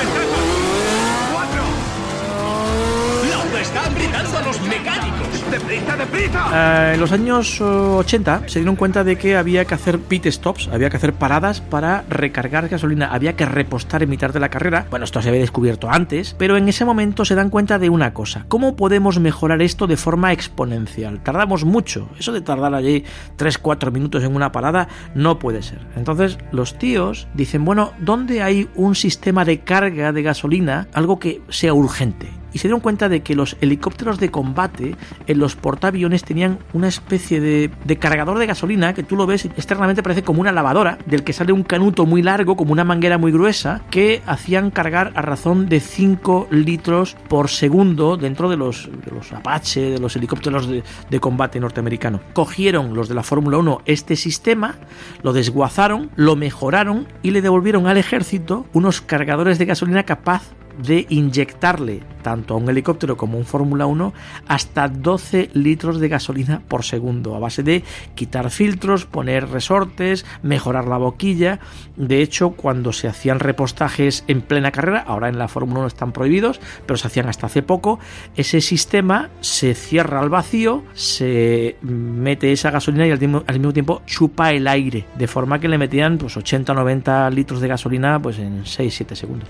¡Lauda 3.73 3.87
está 3.87 3.99
gritando 3.99 4.37
a 4.37 4.41
los 4.41 4.61
mecánicos! 4.63 5.51
¡Deprisa, 5.51 5.95
deprisa! 5.95 6.49
Eh, 6.53 6.93
en 6.95 6.99
los 6.99 7.11
años 7.11 7.61
eh, 7.61 7.63
80 7.63 8.43
se 8.47 8.59
dieron 8.59 8.75
cuenta 8.75 9.03
de 9.03 9.17
que 9.17 9.37
había 9.37 9.63
que 9.63 9.73
hacer 9.73 9.99
pit 9.99 10.25
stops, 10.27 10.67
había 10.67 10.89
que 10.89 10.97
hacer 10.97 11.13
paradas 11.13 11.61
para 11.61 12.03
recargar 12.09 12.67
gasolina, 12.67 13.13
había 13.13 13.35
que 13.35 13.45
repostar 13.45 14.03
en 14.03 14.09
mitad 14.09 14.31
de 14.31 14.41
la 14.41 14.49
carrera. 14.49 14.87
Bueno, 14.89 15.05
esto 15.05 15.21
se 15.21 15.29
había 15.29 15.39
descubierto 15.39 15.89
antes, 15.89 16.35
pero 16.37 16.57
en 16.57 16.67
ese 16.67 16.83
momento 16.83 17.23
se 17.23 17.35
dan 17.35 17.49
cuenta 17.49 17.79
de 17.79 17.89
una 17.89 18.13
cosa. 18.13 18.45
¿Cómo 18.49 18.75
podemos 18.75 19.19
mejorar 19.19 19.61
esto 19.61 19.87
de 19.87 19.95
forma 19.95 20.33
exponencial? 20.33 21.21
Tardamos 21.21 21.63
mucho. 21.63 22.09
Eso 22.19 22.33
de 22.33 22.41
tardar 22.41 22.73
allí 22.73 23.05
3-4 23.37 23.91
minutos 23.91 24.23
en 24.23 24.35
una 24.35 24.51
parada 24.51 24.89
no 25.15 25.39
puede 25.39 25.61
ser. 25.61 25.79
Entonces 25.95 26.37
los 26.51 26.77
tíos 26.77 27.27
dicen, 27.33 27.63
bueno, 27.63 27.93
¿dónde 27.99 28.41
hay 28.41 28.69
un 28.75 28.95
sistema 28.95 29.45
de 29.45 29.61
carga 29.61 30.11
de 30.11 30.23
gasolina? 30.23 30.87
Algo 30.93 31.19
que 31.19 31.41
sea 31.49 31.73
urgente 31.73 32.40
y 32.53 32.59
se 32.59 32.67
dieron 32.67 32.81
cuenta 32.81 33.09
de 33.09 33.21
que 33.21 33.35
los 33.35 33.57
helicópteros 33.61 34.19
de 34.19 34.31
combate 34.31 34.95
en 35.27 35.39
los 35.39 35.55
portaaviones 35.55 36.23
tenían 36.23 36.59
una 36.73 36.87
especie 36.87 37.39
de, 37.39 37.71
de, 37.85 37.97
cargador 37.97 38.39
de 38.39 38.45
gasolina 38.45 38.93
que 38.93 39.03
tú 39.03 39.15
lo 39.15 39.25
ves 39.25 39.45
externamente 39.45 40.03
parece 40.03 40.23
como 40.23 40.41
una 40.41 40.51
lavadora 40.51 40.97
del 41.05 41.23
que 41.23 41.33
sale 41.33 41.53
un 41.53 41.63
canuto 41.63 42.05
muy 42.05 42.21
largo 42.21 42.55
como 42.55 42.71
una 42.71 42.83
manguera 42.83 43.17
muy 43.17 43.31
gruesa 43.31 43.81
que 43.89 44.21
hacían 44.25 44.71
cargar 44.71 45.11
a 45.15 45.21
razón 45.21 45.69
de 45.69 45.79
5 45.79 46.47
litros 46.51 47.15
por 47.27 47.49
segundo 47.49 48.17
dentro 48.17 48.49
de 48.49 48.57
los, 48.57 48.89
de 49.05 49.11
los 49.11 49.31
Apache, 49.33 49.91
de 49.91 49.99
los 49.99 50.15
helicópteros 50.15 50.67
de, 50.67 50.83
de 51.09 51.19
combate 51.19 51.59
norteamericano. 51.59 52.19
Cogieron 52.33 52.93
los 52.93 53.09
de 53.09 53.15
la 53.15 53.23
Fórmula 53.23 53.57
1 53.57 53.81
este 53.85 54.15
sistema, 54.15 54.75
lo 55.23 55.33
desguazaron, 55.33 56.11
lo 56.15 56.35
mejoraron 56.35 57.07
y 57.21 57.31
le 57.31 57.41
devolvieron 57.41 57.87
al 57.87 57.97
ejército 57.97 58.65
unos 58.73 59.01
cargadores 59.01 59.57
de 59.57 59.65
gasolina 59.65 60.03
capaz 60.03 60.43
de 60.77 61.05
inyectarle 61.09 62.01
tanto 62.21 62.53
a 62.53 62.57
un 62.57 62.69
helicóptero 62.69 63.17
como 63.17 63.35
a 63.35 63.39
un 63.39 63.45
Fórmula 63.45 63.85
1 63.85 64.13
hasta 64.47 64.87
12 64.87 65.49
litros 65.53 65.99
de 65.99 66.07
gasolina 66.07 66.61
por 66.67 66.83
segundo 66.83 67.35
a 67.35 67.39
base 67.39 67.63
de 67.63 67.83
quitar 68.15 68.49
filtros, 68.51 69.05
poner 69.05 69.49
resortes, 69.49 70.25
mejorar 70.43 70.87
la 70.87 70.97
boquilla. 70.97 71.59
De 71.95 72.21
hecho, 72.21 72.51
cuando 72.51 72.93
se 72.93 73.07
hacían 73.07 73.39
repostajes 73.39 74.23
en 74.27 74.41
plena 74.41 74.71
carrera, 74.71 75.03
ahora 75.05 75.29
en 75.29 75.37
la 75.37 75.47
Fórmula 75.47 75.79
1 75.79 75.87
están 75.87 76.11
prohibidos, 76.11 76.59
pero 76.85 76.97
se 76.97 77.07
hacían 77.07 77.27
hasta 77.27 77.47
hace 77.47 77.61
poco, 77.61 77.99
ese 78.35 78.61
sistema 78.61 79.29
se 79.41 79.73
cierra 79.73 80.19
al 80.19 80.29
vacío, 80.29 80.83
se 80.93 81.77
mete 81.81 82.51
esa 82.51 82.71
gasolina 82.71 83.07
y 83.07 83.11
al 83.11 83.19
mismo, 83.19 83.73
tiempo 83.73 84.01
chupa 84.05 84.51
el 84.51 84.67
aire, 84.67 85.05
de 85.17 85.27
forma 85.27 85.59
que 85.59 85.67
le 85.67 85.77
metían 85.77 86.17
pues 86.17 86.37
80 86.37 86.71
o 86.71 86.75
90 86.75 87.29
litros 87.31 87.61
de 87.61 87.67
gasolina 87.67 88.21
pues 88.21 88.39
en 88.39 88.63
6-7 88.63 89.15
segundos. 89.15 89.49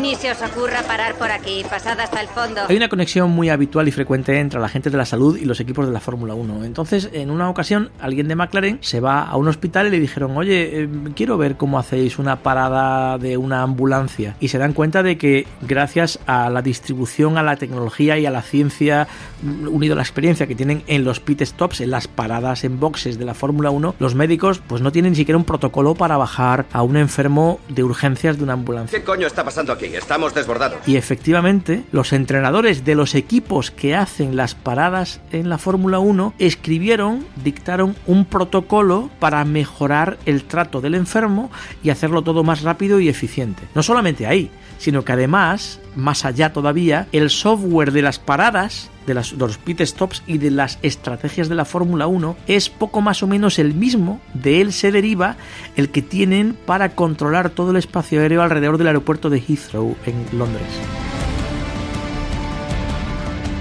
Ni 0.00 0.14
se 0.14 0.30
os 0.30 0.42
ocurra 0.42 0.82
parar 0.82 1.14
por 1.14 1.30
aquí, 1.30 1.64
pasad 1.68 1.98
hasta 1.98 2.20
el 2.20 2.28
fondo. 2.28 2.62
Hay 2.68 2.76
una 2.76 2.88
conexión 2.88 3.30
muy 3.30 3.48
habitual 3.48 3.88
y 3.88 3.90
frecuente 3.90 4.38
entre 4.38 4.60
la 4.60 4.68
gente 4.68 4.90
de 4.90 4.96
la 4.96 5.04
salud 5.04 5.36
y 5.36 5.44
los 5.44 5.60
equipos 5.60 5.86
de 5.86 5.92
la 5.92 6.00
Fórmula 6.00 6.34
1. 6.34 6.64
Entonces, 6.64 7.10
en 7.12 7.30
una 7.30 7.50
ocasión, 7.50 7.90
alguien 8.00 8.28
de 8.28 8.36
McLaren 8.36 8.78
se 8.80 9.00
va 9.00 9.22
a 9.22 9.36
un 9.36 9.48
hospital 9.48 9.88
y 9.88 9.90
le 9.90 10.00
dijeron, 10.00 10.36
oye, 10.36 10.82
eh, 10.82 10.88
quiero 11.14 11.36
ver 11.36 11.56
cómo 11.56 11.78
hacéis 11.78 12.18
una 12.18 12.36
parada 12.36 13.18
de 13.18 13.36
una 13.36 13.62
ambulancia. 13.62 14.36
Y 14.40 14.48
se 14.48 14.58
dan 14.58 14.72
cuenta 14.72 15.02
de 15.02 15.18
que 15.18 15.46
gracias 15.62 16.18
a 16.26 16.48
la 16.50 16.62
distribución, 16.62 17.38
a 17.38 17.42
la 17.42 17.56
tecnología 17.56 18.18
y 18.18 18.26
a 18.26 18.30
la 18.30 18.42
ciencia, 18.42 19.08
unido 19.42 19.94
a 19.94 19.96
la 19.96 20.02
experiencia 20.02 20.46
que 20.46 20.54
tienen 20.54 20.82
en 20.86 21.04
los 21.04 21.20
pit 21.20 21.42
stops, 21.42 21.80
en 21.80 21.90
las 21.90 22.08
paradas 22.08 22.64
en 22.64 22.78
boxes 22.78 23.18
de 23.18 23.24
la 23.24 23.34
Fórmula 23.34 23.70
1, 23.70 23.96
los 23.98 24.14
médicos 24.14 24.60
pues 24.66 24.82
no 24.82 24.92
tienen 24.92 25.12
ni 25.12 25.16
siquiera 25.16 25.38
un 25.38 25.44
protocolo 25.44 25.94
para 25.94 26.16
bajar 26.16 26.66
a 26.72 26.82
un 26.82 26.96
enfermo 26.96 27.60
de 27.68 27.82
urgencias 27.82 28.38
de 28.38 28.44
una 28.44 28.52
ambulancia. 28.52 28.98
¿Qué 28.98 29.04
coño 29.04 29.23
está 29.26 29.44
pasando 29.44 29.72
aquí? 29.72 29.86
Estamos 29.86 30.34
desbordados. 30.34 30.78
Y 30.86 30.96
efectivamente, 30.96 31.84
los 31.92 32.12
entrenadores 32.12 32.84
de 32.84 32.94
los 32.94 33.14
equipos 33.14 33.70
que 33.70 33.94
hacen 33.94 34.36
las 34.36 34.54
paradas 34.54 35.20
en 35.32 35.48
la 35.48 35.58
Fórmula 35.58 35.98
1 35.98 36.34
escribieron, 36.38 37.26
dictaron 37.42 37.96
un 38.06 38.24
protocolo 38.24 39.10
para 39.18 39.44
mejorar 39.44 40.18
el 40.26 40.44
trato 40.44 40.80
del 40.80 40.94
enfermo 40.94 41.50
y 41.82 41.90
hacerlo 41.90 42.22
todo 42.22 42.44
más 42.44 42.62
rápido 42.62 43.00
y 43.00 43.08
eficiente. 43.08 43.62
No 43.74 43.82
solamente 43.82 44.26
ahí, 44.26 44.50
sino 44.78 45.04
que 45.04 45.12
además, 45.12 45.80
más 45.96 46.24
allá 46.24 46.52
todavía, 46.52 47.06
el 47.12 47.30
software 47.30 47.92
de 47.92 48.02
las 48.02 48.18
paradas 48.18 48.90
de, 49.06 49.14
las, 49.14 49.32
de 49.32 49.38
los 49.38 49.58
pit 49.58 49.80
stops 49.82 50.22
y 50.26 50.38
de 50.38 50.50
las 50.50 50.78
estrategias 50.82 51.48
de 51.48 51.54
la 51.54 51.64
Fórmula 51.64 52.06
1 52.06 52.36
es 52.46 52.70
poco 52.70 53.00
más 53.00 53.22
o 53.22 53.26
menos 53.26 53.58
el 53.58 53.74
mismo, 53.74 54.20
de 54.32 54.60
él 54.60 54.72
se 54.72 54.92
deriva 54.92 55.36
el 55.76 55.90
que 55.90 56.02
tienen 56.02 56.56
para 56.66 56.90
controlar 56.90 57.50
todo 57.50 57.70
el 57.70 57.76
espacio 57.76 58.20
aéreo 58.20 58.42
alrededor 58.42 58.78
del 58.78 58.88
aeropuerto 58.88 59.30
de 59.30 59.40
Heathrow 59.40 59.96
en 60.06 60.38
Londres. 60.38 61.13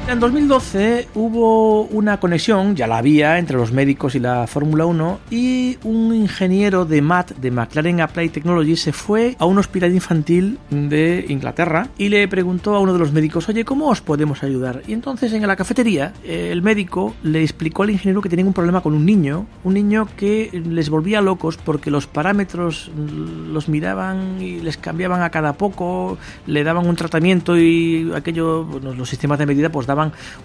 En 0.05 0.19
2012 0.19 1.07
hubo 1.15 1.83
una 1.83 2.19
conexión, 2.19 2.75
ya 2.75 2.87
la 2.87 2.97
había, 2.97 3.39
entre 3.39 3.55
los 3.55 3.71
médicos 3.71 4.15
y 4.15 4.19
la 4.19 4.45
Fórmula 4.47 4.85
1 4.85 5.19
y 5.31 5.77
un 5.85 6.13
ingeniero 6.13 6.83
de 6.83 7.01
MAT 7.01 7.31
de 7.37 7.49
McLaren 7.49 8.01
Applied 8.01 8.31
Technology 8.31 8.75
se 8.75 8.91
fue 8.91 9.37
a 9.39 9.45
un 9.45 9.57
hospital 9.57 9.93
infantil 9.93 10.59
de 10.69 11.25
Inglaterra 11.29 11.87
y 11.97 12.09
le 12.09 12.27
preguntó 12.27 12.75
a 12.75 12.81
uno 12.81 12.91
de 12.91 12.99
los 12.99 13.13
médicos, 13.13 13.47
oye, 13.47 13.63
¿cómo 13.63 13.87
os 13.87 14.01
podemos 14.01 14.43
ayudar? 14.43 14.81
Y 14.87 14.93
entonces 14.93 15.31
en 15.31 15.47
la 15.47 15.55
cafetería 15.55 16.11
el 16.25 16.61
médico 16.61 17.15
le 17.23 17.41
explicó 17.41 17.83
al 17.83 17.91
ingeniero 17.91 18.21
que 18.21 18.29
tenían 18.29 18.47
un 18.47 18.53
problema 18.53 18.81
con 18.81 18.93
un 18.93 19.05
niño, 19.05 19.47
un 19.63 19.73
niño 19.73 20.09
que 20.17 20.61
les 20.65 20.89
volvía 20.89 21.21
locos 21.21 21.55
porque 21.55 21.89
los 21.89 22.07
parámetros 22.07 22.91
los 23.49 23.69
miraban 23.69 24.41
y 24.41 24.59
les 24.59 24.75
cambiaban 24.75 25.21
a 25.21 25.29
cada 25.29 25.53
poco, 25.53 26.17
le 26.45 26.65
daban 26.65 26.87
un 26.87 26.97
tratamiento 26.97 27.57
y 27.57 28.11
aquello, 28.13 28.65
bueno, 28.65 28.93
los 28.93 29.09
sistemas 29.09 29.39
de 29.39 29.45
medida 29.45 29.69
pues 29.69 29.87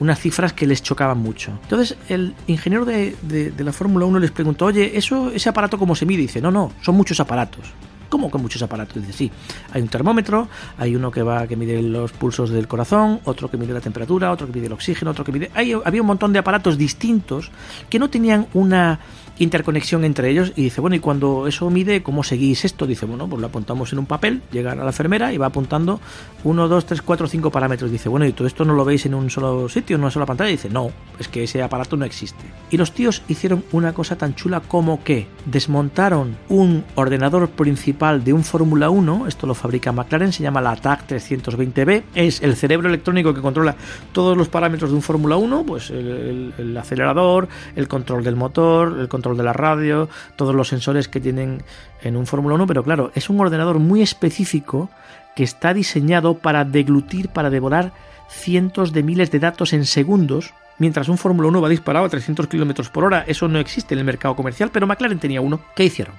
unas 0.01 0.19
cifras 0.19 0.53
que 0.53 0.67
les 0.67 0.83
chocaban 0.83 1.19
mucho. 1.19 1.53
Entonces 1.63 1.97
el 2.09 2.35
ingeniero 2.47 2.85
de, 2.85 3.17
de, 3.23 3.65
la 3.65 3.73
Fórmula 3.73 4.07
1 4.07 4.19
les 4.19 4.31
preguntó, 4.31 4.67
oye, 4.67 4.97
¿eso, 4.97 5.31
¿ese 5.31 5.49
aparato 5.49 5.79
cómo 5.79 5.95
se 5.95 6.07
mide? 6.07 6.23
Dice, 6.23 6.41
no, 6.41 6.51
no, 6.51 6.73
son 6.83 6.97
muchos 6.97 7.21
aparatos. 7.21 7.73
¿Cómo 8.09 8.31
que 8.31 8.38
muchos 8.38 8.62
aparatos? 8.62 8.97
Dice, 8.97 9.12
sí, 9.12 9.31
hay 9.73 9.83
un 9.83 9.88
termómetro, 9.88 10.49
hay 10.79 10.97
uno 10.97 11.11
que 11.11 11.23
va 11.23 11.47
que 11.47 11.57
mide 11.57 11.83
los 11.83 12.12
pulsos 12.12 12.51
del 12.51 12.66
corazón, 12.66 13.21
otro 13.25 13.51
que 13.51 13.57
mide 13.57 13.73
la 13.73 13.81
temperatura, 13.81 14.31
otro 14.31 14.47
que 14.47 14.53
mide 14.55 14.66
el 14.66 14.73
oxígeno, 14.73 15.11
otro 15.11 15.25
que 15.25 15.33
mide... 15.33 15.51
Hay, 15.55 15.73
había 15.73 16.01
un 16.01 16.07
montón 16.07 16.33
de 16.33 16.38
aparatos 16.38 16.79
distintos 16.79 17.51
que 17.88 17.99
no 17.99 18.11
tenían 18.11 18.47
una 18.55 19.01
interconexión 19.38 20.05
entre 20.05 20.31
ellos 20.31 20.53
y 20.57 20.64
dice, 20.64 20.81
bueno, 20.81 20.97
y 20.97 21.01
cuando 21.01 21.47
eso 21.47 21.68
mide, 21.71 22.03
¿cómo 22.03 22.23
seguís 22.23 22.64
esto? 22.64 22.87
Dice, 22.87 23.07
bueno, 23.07 23.29
pues 23.29 23.40
lo 23.40 23.47
apuntamos 23.47 23.92
en 23.92 24.01
un 24.01 24.07
papel, 24.07 24.42
llega 24.51 24.73
a 24.73 24.75
la 24.75 24.87
enfermera 24.87 25.33
y 25.33 25.38
va 25.38 25.47
apuntando 25.47 26.01
1, 26.44 26.68
2, 26.68 26.87
3, 26.87 27.03
4, 27.03 27.29
5 27.29 27.51
parámetros. 27.51 27.90
Dice, 27.90 28.09
bueno, 28.09 28.27
¿y 28.27 28.33
todo 28.33 28.47
esto 28.47 28.64
no 28.64 28.75
lo 28.75 28.85
veis 28.85 29.07
en 29.07 29.14
un 29.14 29.31
solo 29.31 29.68
sitio, 29.68 29.97
en 29.97 30.03
una 30.03 30.11
sola 30.11 30.27
pantalla? 30.27 30.51
Dice, 30.51 30.68
no, 30.68 30.90
es 31.18 31.29
que 31.29 31.44
ese 31.44 31.62
aparato 31.62 31.97
no 31.97 32.05
existe. 32.05 32.44
Y 32.71 32.77
los 32.77 32.92
tíos 32.92 33.23
hicieron 33.29 33.64
una 33.73 33.92
cosa 33.92 34.16
tan 34.16 34.35
chula 34.35 34.61
como 34.61 35.03
que 35.05 35.27
desmontaron 35.47 36.37
un 36.49 36.85
ordenador 36.94 37.49
principal 37.51 37.98
de 37.99 38.33
un 38.33 38.45
Fórmula 38.45 38.91
1, 38.91 39.27
esto 39.27 39.49
lo 39.49 39.55
fabrica 39.55 39.91
McLaren, 39.91 40.33
se 40.33 40.45
llama 40.45 40.61
la 40.61 40.77
TAC 40.77 41.09
320B, 41.09 42.05
es 42.15 42.41
el 42.43 42.55
cerebro 42.55 42.89
electrónico 42.89 43.35
que 43.35 43.41
controla 43.41 43.75
todos 44.13 44.37
los 44.37 44.49
parámetros 44.49 44.91
de 44.91 44.97
un 44.97 45.03
Fórmula 45.03 45.37
1, 45.37 45.65
pues 45.67 45.91
el, 45.91 46.07
el, 46.07 46.55
el 46.59 46.77
acelerador, 46.77 47.49
el 47.75 47.89
control 47.89 48.23
del 48.23 48.37
motor, 48.37 48.97
el 49.01 49.09
control 49.09 49.37
de 49.37 49.43
la 49.43 49.53
radio, 49.53 50.09
todos 50.37 50.55
los 50.55 50.69
sensores 50.69 51.09
que 51.09 51.19
tienen 51.19 51.65
en 52.01 52.17
un 52.17 52.25
Fórmula 52.25 52.55
1, 52.55 52.69
pero 52.69 52.85
claro, 52.85 53.11
es 53.17 53.29
un 53.31 53.41
ordenador 53.41 53.81
muy 53.81 54.01
específico 54.01 54.89
que 55.35 55.43
está 55.43 55.75
diseñado 55.75 56.35
para 56.35 56.65
deglutir, 56.65 57.31
para 57.31 57.51
devorar 57.51 57.93
cientos 58.31 58.93
de 58.93 59.03
miles 59.03 59.33
de 59.33 59.41
datos 59.41 59.73
en 59.73 59.87
segundos, 59.87 60.55
mientras 60.79 61.09
un 61.09 61.19
Fórmula 61.19 61.49
1 61.49 61.61
va 61.61 61.69
disparado 61.69 62.07
a 62.07 62.09
300 62.09 62.47
km 62.47 62.91
por 62.91 63.05
hora. 63.05 63.25
Eso 63.27 63.49
no 63.49 63.59
existe 63.59 63.95
en 63.95 64.01
el 64.01 64.05
mercado 64.05 64.37
comercial, 64.37 64.71
pero 64.73 64.87
McLaren 64.87 65.19
tenía 65.19 65.41
uno. 65.41 65.61
¿Qué 65.77 65.85
hicieron? 65.85 66.14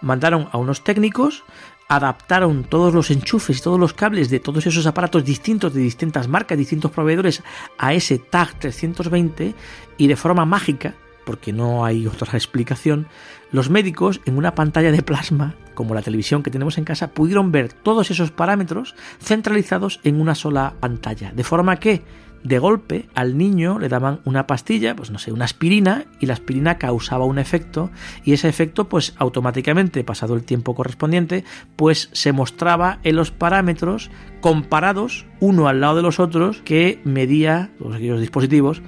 Mandaron 0.00 0.48
a 0.52 0.58
unos 0.58 0.82
técnicos 0.84 1.44
adaptaron 1.86 2.64
todos 2.64 2.94
los 2.94 3.10
enchufes 3.10 3.60
todos 3.60 3.78
los 3.78 3.92
cables 3.92 4.30
de 4.30 4.40
todos 4.40 4.66
esos 4.66 4.86
aparatos 4.86 5.22
distintos 5.22 5.74
de 5.74 5.82
distintas 5.82 6.28
marcas, 6.28 6.56
distintos 6.56 6.90
proveedores 6.90 7.42
a 7.76 7.92
ese 7.92 8.18
TAG 8.18 8.58
320 8.58 9.54
y 9.98 10.06
de 10.06 10.16
forma 10.16 10.46
mágica 10.46 10.94
porque 11.24 11.52
no 11.52 11.84
hay 11.84 12.06
otra 12.06 12.32
explicación, 12.34 13.06
los 13.50 13.70
médicos 13.70 14.20
en 14.24 14.36
una 14.36 14.54
pantalla 14.54 14.92
de 14.92 15.02
plasma, 15.02 15.54
como 15.74 15.94
la 15.94 16.02
televisión 16.02 16.42
que 16.42 16.50
tenemos 16.50 16.78
en 16.78 16.84
casa, 16.84 17.10
pudieron 17.10 17.52
ver 17.52 17.72
todos 17.72 18.10
esos 18.10 18.30
parámetros 18.30 18.94
centralizados 19.20 20.00
en 20.04 20.20
una 20.20 20.34
sola 20.34 20.74
pantalla. 20.80 21.32
De 21.32 21.44
forma 21.44 21.76
que, 21.78 22.02
de 22.44 22.58
golpe, 22.58 23.08
al 23.14 23.36
niño 23.36 23.78
le 23.78 23.88
daban 23.88 24.20
una 24.24 24.46
pastilla, 24.46 24.94
pues 24.94 25.10
no 25.10 25.18
sé, 25.18 25.32
una 25.32 25.46
aspirina, 25.46 26.04
y 26.20 26.26
la 26.26 26.34
aspirina 26.34 26.78
causaba 26.78 27.24
un 27.24 27.38
efecto, 27.38 27.90
y 28.22 28.34
ese 28.34 28.48
efecto, 28.48 28.88
pues 28.88 29.14
automáticamente, 29.18 30.04
pasado 30.04 30.34
el 30.34 30.44
tiempo 30.44 30.74
correspondiente, 30.74 31.44
pues 31.74 32.10
se 32.12 32.32
mostraba 32.32 32.98
en 33.02 33.16
los 33.16 33.30
parámetros 33.30 34.10
comparados 34.40 35.26
uno 35.40 35.68
al 35.68 35.80
lado 35.80 35.96
de 35.96 36.02
los 36.02 36.20
otros 36.20 36.60
que 36.64 37.00
medía 37.04 37.70
todos 37.78 37.96
aquellos 37.96 38.20
dispositivos 38.20 38.82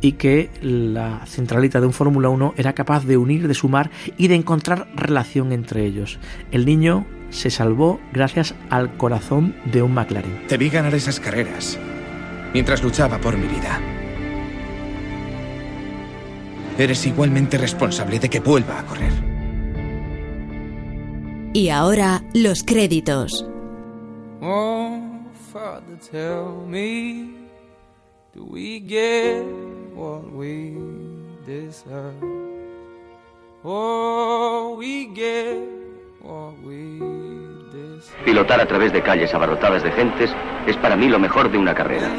y 0.00 0.12
que 0.12 0.50
la 0.62 1.24
centralita 1.26 1.80
de 1.80 1.86
un 1.86 1.92
Fórmula 1.92 2.30
1 2.30 2.54
era 2.56 2.72
capaz 2.72 3.04
de 3.04 3.18
unir, 3.18 3.46
de 3.46 3.54
sumar 3.54 3.90
y 4.16 4.28
de 4.28 4.34
encontrar 4.34 4.88
relación 4.96 5.52
entre 5.52 5.84
ellos. 5.84 6.18
El 6.50 6.64
niño 6.64 7.06
se 7.30 7.50
salvó 7.50 8.00
gracias 8.12 8.54
al 8.68 8.96
corazón 8.96 9.54
de 9.70 9.82
un 9.82 9.94
McLaren. 9.94 10.46
Te 10.48 10.56
vi 10.56 10.70
ganar 10.70 10.94
esas 10.94 11.20
carreras 11.20 11.78
mientras 12.52 12.82
luchaba 12.82 13.18
por 13.18 13.36
mi 13.36 13.46
vida. 13.46 13.80
Eres 16.78 17.06
igualmente 17.06 17.58
responsable 17.58 18.18
de 18.18 18.30
que 18.30 18.40
vuelva 18.40 18.80
a 18.80 18.86
correr. 18.86 19.12
Y 21.52 21.68
ahora 21.68 22.22
los 22.32 22.62
créditos. 22.64 23.46
Oh, 24.40 24.98
Father, 25.52 25.98
tell 26.10 26.66
me, 26.66 27.30
do 28.34 28.44
we 28.44 28.80
get 28.80 29.44
what 29.94 30.24
we 30.32 30.74
deserve? 31.46 32.16
Oh, 33.62 34.74
we 34.78 35.08
get 35.14 35.58
what 36.22 36.54
we 36.64 36.98
deserve. 36.98 37.41
Pilotar 38.24 38.60
a 38.60 38.66
través 38.66 38.92
de 38.92 39.02
calles 39.02 39.34
abarrotadas 39.34 39.82
de 39.82 39.90
gentes 39.92 40.30
es 40.66 40.76
para 40.76 40.96
mí 40.96 41.08
lo 41.08 41.18
mejor 41.18 41.50
de 41.50 41.58
una 41.58 41.74
carrera. 41.74 42.10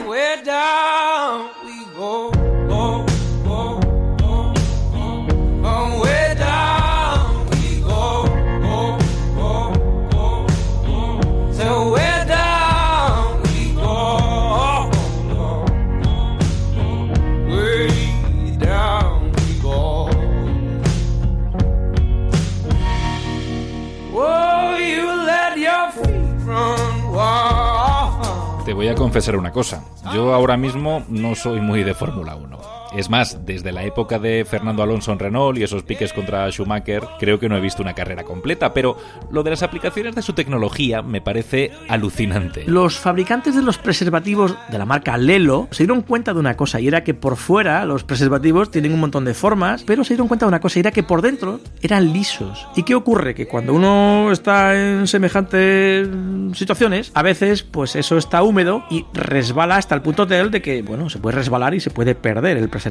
Voy 28.83 28.91
a 28.91 28.95
confesar 28.95 29.37
una 29.37 29.51
cosa. 29.51 29.81
Yo 30.13 30.33
ahora 30.33 30.57
mismo 30.57 31.05
no 31.07 31.35
soy 31.35 31.61
muy 31.61 31.83
de 31.83 31.93
Fórmula 31.93 32.35
1. 32.35 32.72
Es 32.95 33.09
más, 33.09 33.43
desde 33.43 33.71
la 33.71 33.83
época 33.83 34.19
de 34.19 34.45
Fernando 34.45 34.83
Alonso 34.83 35.11
en 35.11 35.17
Renault 35.17 35.57
y 35.57 35.63
esos 35.63 35.81
piques 35.81 36.13
contra 36.13 36.49
Schumacher, 36.51 37.01
creo 37.19 37.39
que 37.39 37.49
no 37.49 37.57
he 37.57 37.59
visto 37.59 37.81
una 37.81 37.95
carrera 37.95 38.23
completa, 38.23 38.71
pero 38.71 38.97
lo 39.31 39.41
de 39.41 39.49
las 39.49 39.63
aplicaciones 39.63 40.13
de 40.13 40.21
su 40.21 40.33
tecnología 40.33 41.01
me 41.01 41.19
parece 41.19 41.71
alucinante. 41.89 42.65
Los 42.67 42.99
fabricantes 42.99 43.55
de 43.55 43.63
los 43.63 43.79
preservativos 43.79 44.55
de 44.69 44.77
la 44.77 44.85
marca 44.85 45.17
Lelo 45.17 45.67
se 45.71 45.83
dieron 45.83 46.03
cuenta 46.03 46.33
de 46.33 46.39
una 46.39 46.55
cosa 46.55 46.79
y 46.79 46.87
era 46.87 47.03
que 47.03 47.15
por 47.15 47.35
fuera 47.35 47.83
los 47.85 48.03
preservativos 48.03 48.69
tienen 48.69 48.93
un 48.93 48.99
montón 48.99 49.25
de 49.25 49.33
formas, 49.33 49.83
pero 49.83 50.03
se 50.03 50.13
dieron 50.13 50.27
cuenta 50.27 50.45
de 50.45 50.49
una 50.49 50.59
cosa 50.59 50.77
y 50.77 50.81
era 50.81 50.91
que 50.91 51.01
por 51.01 51.23
dentro 51.23 51.61
eran 51.81 52.13
lisos. 52.13 52.67
¿Y 52.75 52.83
qué 52.83 52.93
ocurre? 52.93 53.33
Que 53.33 53.47
cuando 53.47 53.73
uno 53.73 54.31
está 54.31 54.79
en 54.79 55.07
semejantes 55.07 56.07
situaciones, 56.53 57.11
a 57.15 57.23
veces 57.23 57.63
pues 57.63 57.95
eso 57.95 58.17
está 58.17 58.43
húmedo 58.43 58.83
y 58.91 59.05
resbala 59.13 59.77
hasta 59.77 59.95
el 59.95 60.03
punto 60.03 60.27
tal 60.27 60.51
de 60.51 60.61
que, 60.61 60.83
bueno, 60.83 61.09
se 61.09 61.17
puede 61.17 61.37
resbalar 61.37 61.73
y 61.73 61.79
se 61.79 61.89
puede 61.89 62.13
perder 62.13 62.57
el 62.57 62.69
preservativo. 62.69 62.82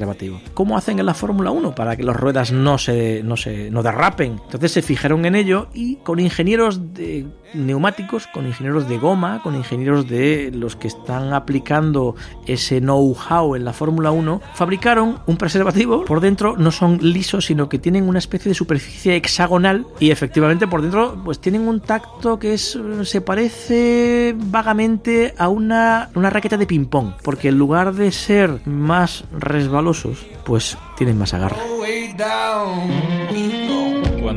¿Cómo 0.53 0.77
hacen 0.77 0.99
en 0.99 1.05
la 1.05 1.13
Fórmula 1.13 1.51
1 1.51 1.75
para 1.75 1.95
que 1.95 2.03
las 2.03 2.15
ruedas 2.15 2.51
no 2.51 2.77
se, 2.77 3.21
no 3.23 3.37
se 3.37 3.69
no 3.71 3.83
derrapen? 3.83 4.39
Entonces 4.45 4.71
se 4.71 4.81
fijaron 4.81 5.25
en 5.25 5.35
ello 5.35 5.67
y 5.73 5.97
con 5.97 6.19
ingenieros 6.19 6.93
de 6.93 7.27
neumáticos, 7.53 8.27
con 8.27 8.45
ingenieros 8.45 8.87
de 8.87 8.97
goma, 8.97 9.41
con 9.41 9.55
ingenieros 9.55 10.07
de 10.07 10.51
los 10.53 10.75
que 10.75 10.87
están 10.87 11.33
aplicando 11.33 12.15
ese 12.45 12.79
know-how 12.79 13.55
en 13.55 13.65
la 13.65 13.73
Fórmula 13.73 14.11
1, 14.11 14.41
fabricaron 14.53 15.19
un 15.25 15.37
preservativo. 15.37 16.05
Por 16.05 16.19
dentro 16.19 16.55
no 16.57 16.71
son 16.71 16.99
lisos, 17.01 17.45
sino 17.45 17.69
que 17.69 17.79
tienen 17.79 18.07
una 18.07 18.19
especie 18.19 18.49
de 18.49 18.55
superficie 18.55 19.15
hexagonal 19.15 19.85
y 19.99 20.11
efectivamente 20.11 20.67
por 20.67 20.81
dentro 20.81 21.17
pues 21.23 21.39
tienen 21.39 21.67
un 21.67 21.79
tacto 21.79 22.39
que 22.39 22.53
es 22.53 22.77
se 23.03 23.21
parece 23.21 24.35
vagamente 24.37 25.33
a 25.37 25.49
una, 25.49 26.09
una 26.15 26.29
raqueta 26.29 26.57
de 26.57 26.65
ping-pong, 26.65 27.13
porque 27.23 27.49
en 27.49 27.57
lugar 27.57 27.93
de 27.93 28.11
ser 28.11 28.65
más 28.65 29.25
resbalosos, 29.31 30.25
pues 30.45 30.77
tienen 30.97 31.17
más 31.17 31.33
agarre. 31.33 31.57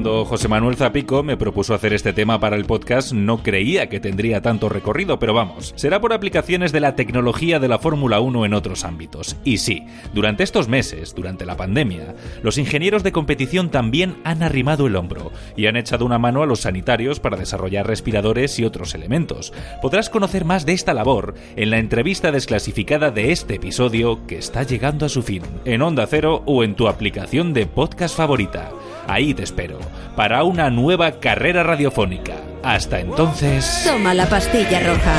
Cuando 0.07 0.25
José 0.25 0.47
Manuel 0.47 0.77
Zapico 0.77 1.25
me 1.25 1.37
propuso 1.37 1.75
hacer 1.75 1.93
este 1.93 2.13
tema 2.13 2.39
para 2.39 2.55
el 2.55 2.65
podcast, 2.65 3.13
no 3.13 3.43
creía 3.43 3.89
que 3.89 3.99
tendría 3.99 4.41
tanto 4.41 4.69
recorrido, 4.69 5.19
pero 5.19 5.35
vamos, 5.35 5.73
será 5.75 6.01
por 6.01 6.13
aplicaciones 6.13 6.71
de 6.71 6.79
la 6.79 6.95
tecnología 6.95 7.59
de 7.59 7.67
la 7.67 7.81
Fórmula 7.81 8.21
1 8.21 8.47
en 8.47 8.55
otros 8.55 8.85
ámbitos. 8.85 9.37
Y 9.43 9.59
sí, 9.59 9.83
durante 10.15 10.45
estos 10.45 10.69
meses, 10.69 11.13
durante 11.17 11.45
la 11.45 11.57
pandemia, 11.57 12.15
los 12.45 12.57
ingenieros 12.57 13.03
de 13.03 13.11
competición 13.11 13.73
también 13.73 14.19
han 14.23 14.45
arrimado 14.45 14.87
el 14.87 14.95
hombro 14.95 15.33
y 15.57 15.67
han 15.67 15.75
echado 15.77 16.07
una 16.07 16.21
mano 16.21 16.41
a 16.45 16.47
los 16.47 16.61
sanitarios 16.61 17.19
para 17.19 17.37
desarrollar 17.37 17.89
respiradores 17.89 18.61
y 18.61 18.65
otros 18.65 18.95
elementos. 18.95 19.53
Podrás 19.83 20.09
conocer 20.09 20.45
más 20.45 20.65
de 20.67 20.75
esta 20.75 20.95
labor 20.95 21.35
en 21.57 21.71
la 21.71 21.79
entrevista 21.79 22.31
desclasificada 22.31 23.11
de 23.11 23.33
este 23.33 23.57
episodio 23.57 24.25
que 24.29 24.39
está 24.39 24.63
llegando 24.63 25.05
a 25.05 25.09
su 25.09 25.25
fin, 25.25 25.43
en 25.65 25.83
Onda 25.83 26.07
Cero 26.07 26.45
o 26.47 26.63
en 26.63 26.77
tu 26.77 26.87
aplicación 26.87 27.53
de 27.53 27.67
podcast 27.67 28.17
favorita. 28.17 28.71
Ahí 29.09 29.35
te 29.35 29.45
espero, 29.45 29.79
para 30.17 30.43
una 30.45 30.71
nueva 30.71 31.13
carrera 31.13 31.63
radiofónica. 31.63 32.35
Hasta 32.63 32.99
entonces... 33.01 33.83
Toma 33.87 34.15
la 34.15 34.27
pastilla 34.27 34.81
roja. 34.81 35.15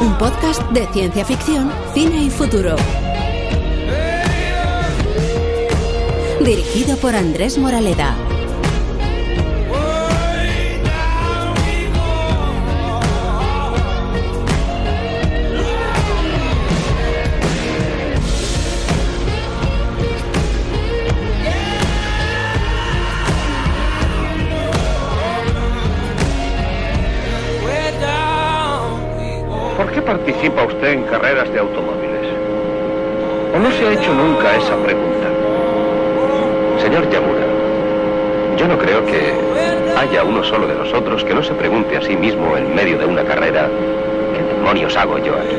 Un 0.00 0.16
podcast 0.18 0.62
de 0.70 0.86
ciencia 0.92 1.24
ficción, 1.24 1.72
cine 1.94 2.24
y 2.24 2.30
futuro. 2.30 2.76
Dirigido 6.44 6.96
por 6.98 7.16
Andrés 7.16 7.58
Moraleda. 7.58 8.14
Carreras 31.06 31.52
de 31.52 31.58
automóviles? 31.58 32.26
¿O 33.54 33.58
no 33.58 33.70
se 33.70 33.86
ha 33.86 33.92
hecho 33.92 34.12
nunca 34.14 34.56
esa 34.56 34.76
pregunta? 34.76 35.28
Señor 36.82 37.08
Yamura, 37.10 37.46
yo 38.56 38.68
no 38.68 38.78
creo 38.78 39.04
que 39.06 39.34
haya 39.98 40.24
uno 40.24 40.44
solo 40.44 40.66
de 40.66 40.74
nosotros 40.74 41.24
que 41.24 41.34
no 41.34 41.42
se 41.42 41.54
pregunte 41.54 41.96
a 41.96 42.02
sí 42.02 42.16
mismo 42.16 42.56
en 42.56 42.74
medio 42.74 42.98
de 42.98 43.06
una 43.06 43.24
carrera, 43.24 43.68
¿qué 44.34 44.54
demonios 44.54 44.96
hago 44.96 45.18
yo 45.18 45.34
aquí? 45.34 45.56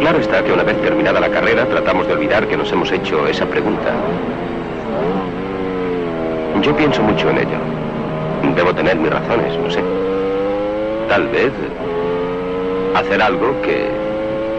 Claro 0.00 0.18
está 0.18 0.44
que 0.44 0.52
una 0.52 0.62
vez 0.62 0.80
terminada 0.82 1.20
la 1.20 1.28
carrera 1.28 1.66
tratamos 1.66 2.06
de 2.06 2.12
olvidar 2.12 2.46
que 2.46 2.56
nos 2.56 2.70
hemos 2.70 2.90
hecho 2.92 3.26
esa 3.26 3.46
pregunta. 3.46 3.92
Yo 6.62 6.76
pienso 6.76 7.02
mucho 7.02 7.30
en 7.30 7.38
ello. 7.38 7.58
Debo 8.54 8.74
tener 8.74 8.96
mis 8.96 9.10
razones, 9.10 9.56
no 9.58 9.70
sé. 9.70 9.80
Tal 11.08 11.26
vez 11.28 11.50
hacer 12.94 13.22
algo 13.22 13.60
que, 13.62 13.88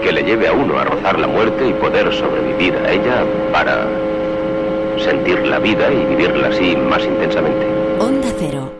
que 0.01 0.11
le 0.11 0.23
lleve 0.23 0.47
a 0.47 0.53
uno 0.53 0.79
a 0.79 0.85
rozar 0.85 1.19
la 1.19 1.27
muerte 1.27 1.67
y 1.67 1.73
poder 1.73 2.13
sobrevivir 2.13 2.75
a 2.75 2.91
ella 2.91 3.25
para 3.51 3.85
sentir 4.97 5.39
la 5.47 5.59
vida 5.59 5.91
y 5.91 6.05
vivirla 6.05 6.47
así 6.49 6.75
más 6.75 7.03
intensamente. 7.03 7.65
Onda 7.99 8.27
Cero. 8.37 8.78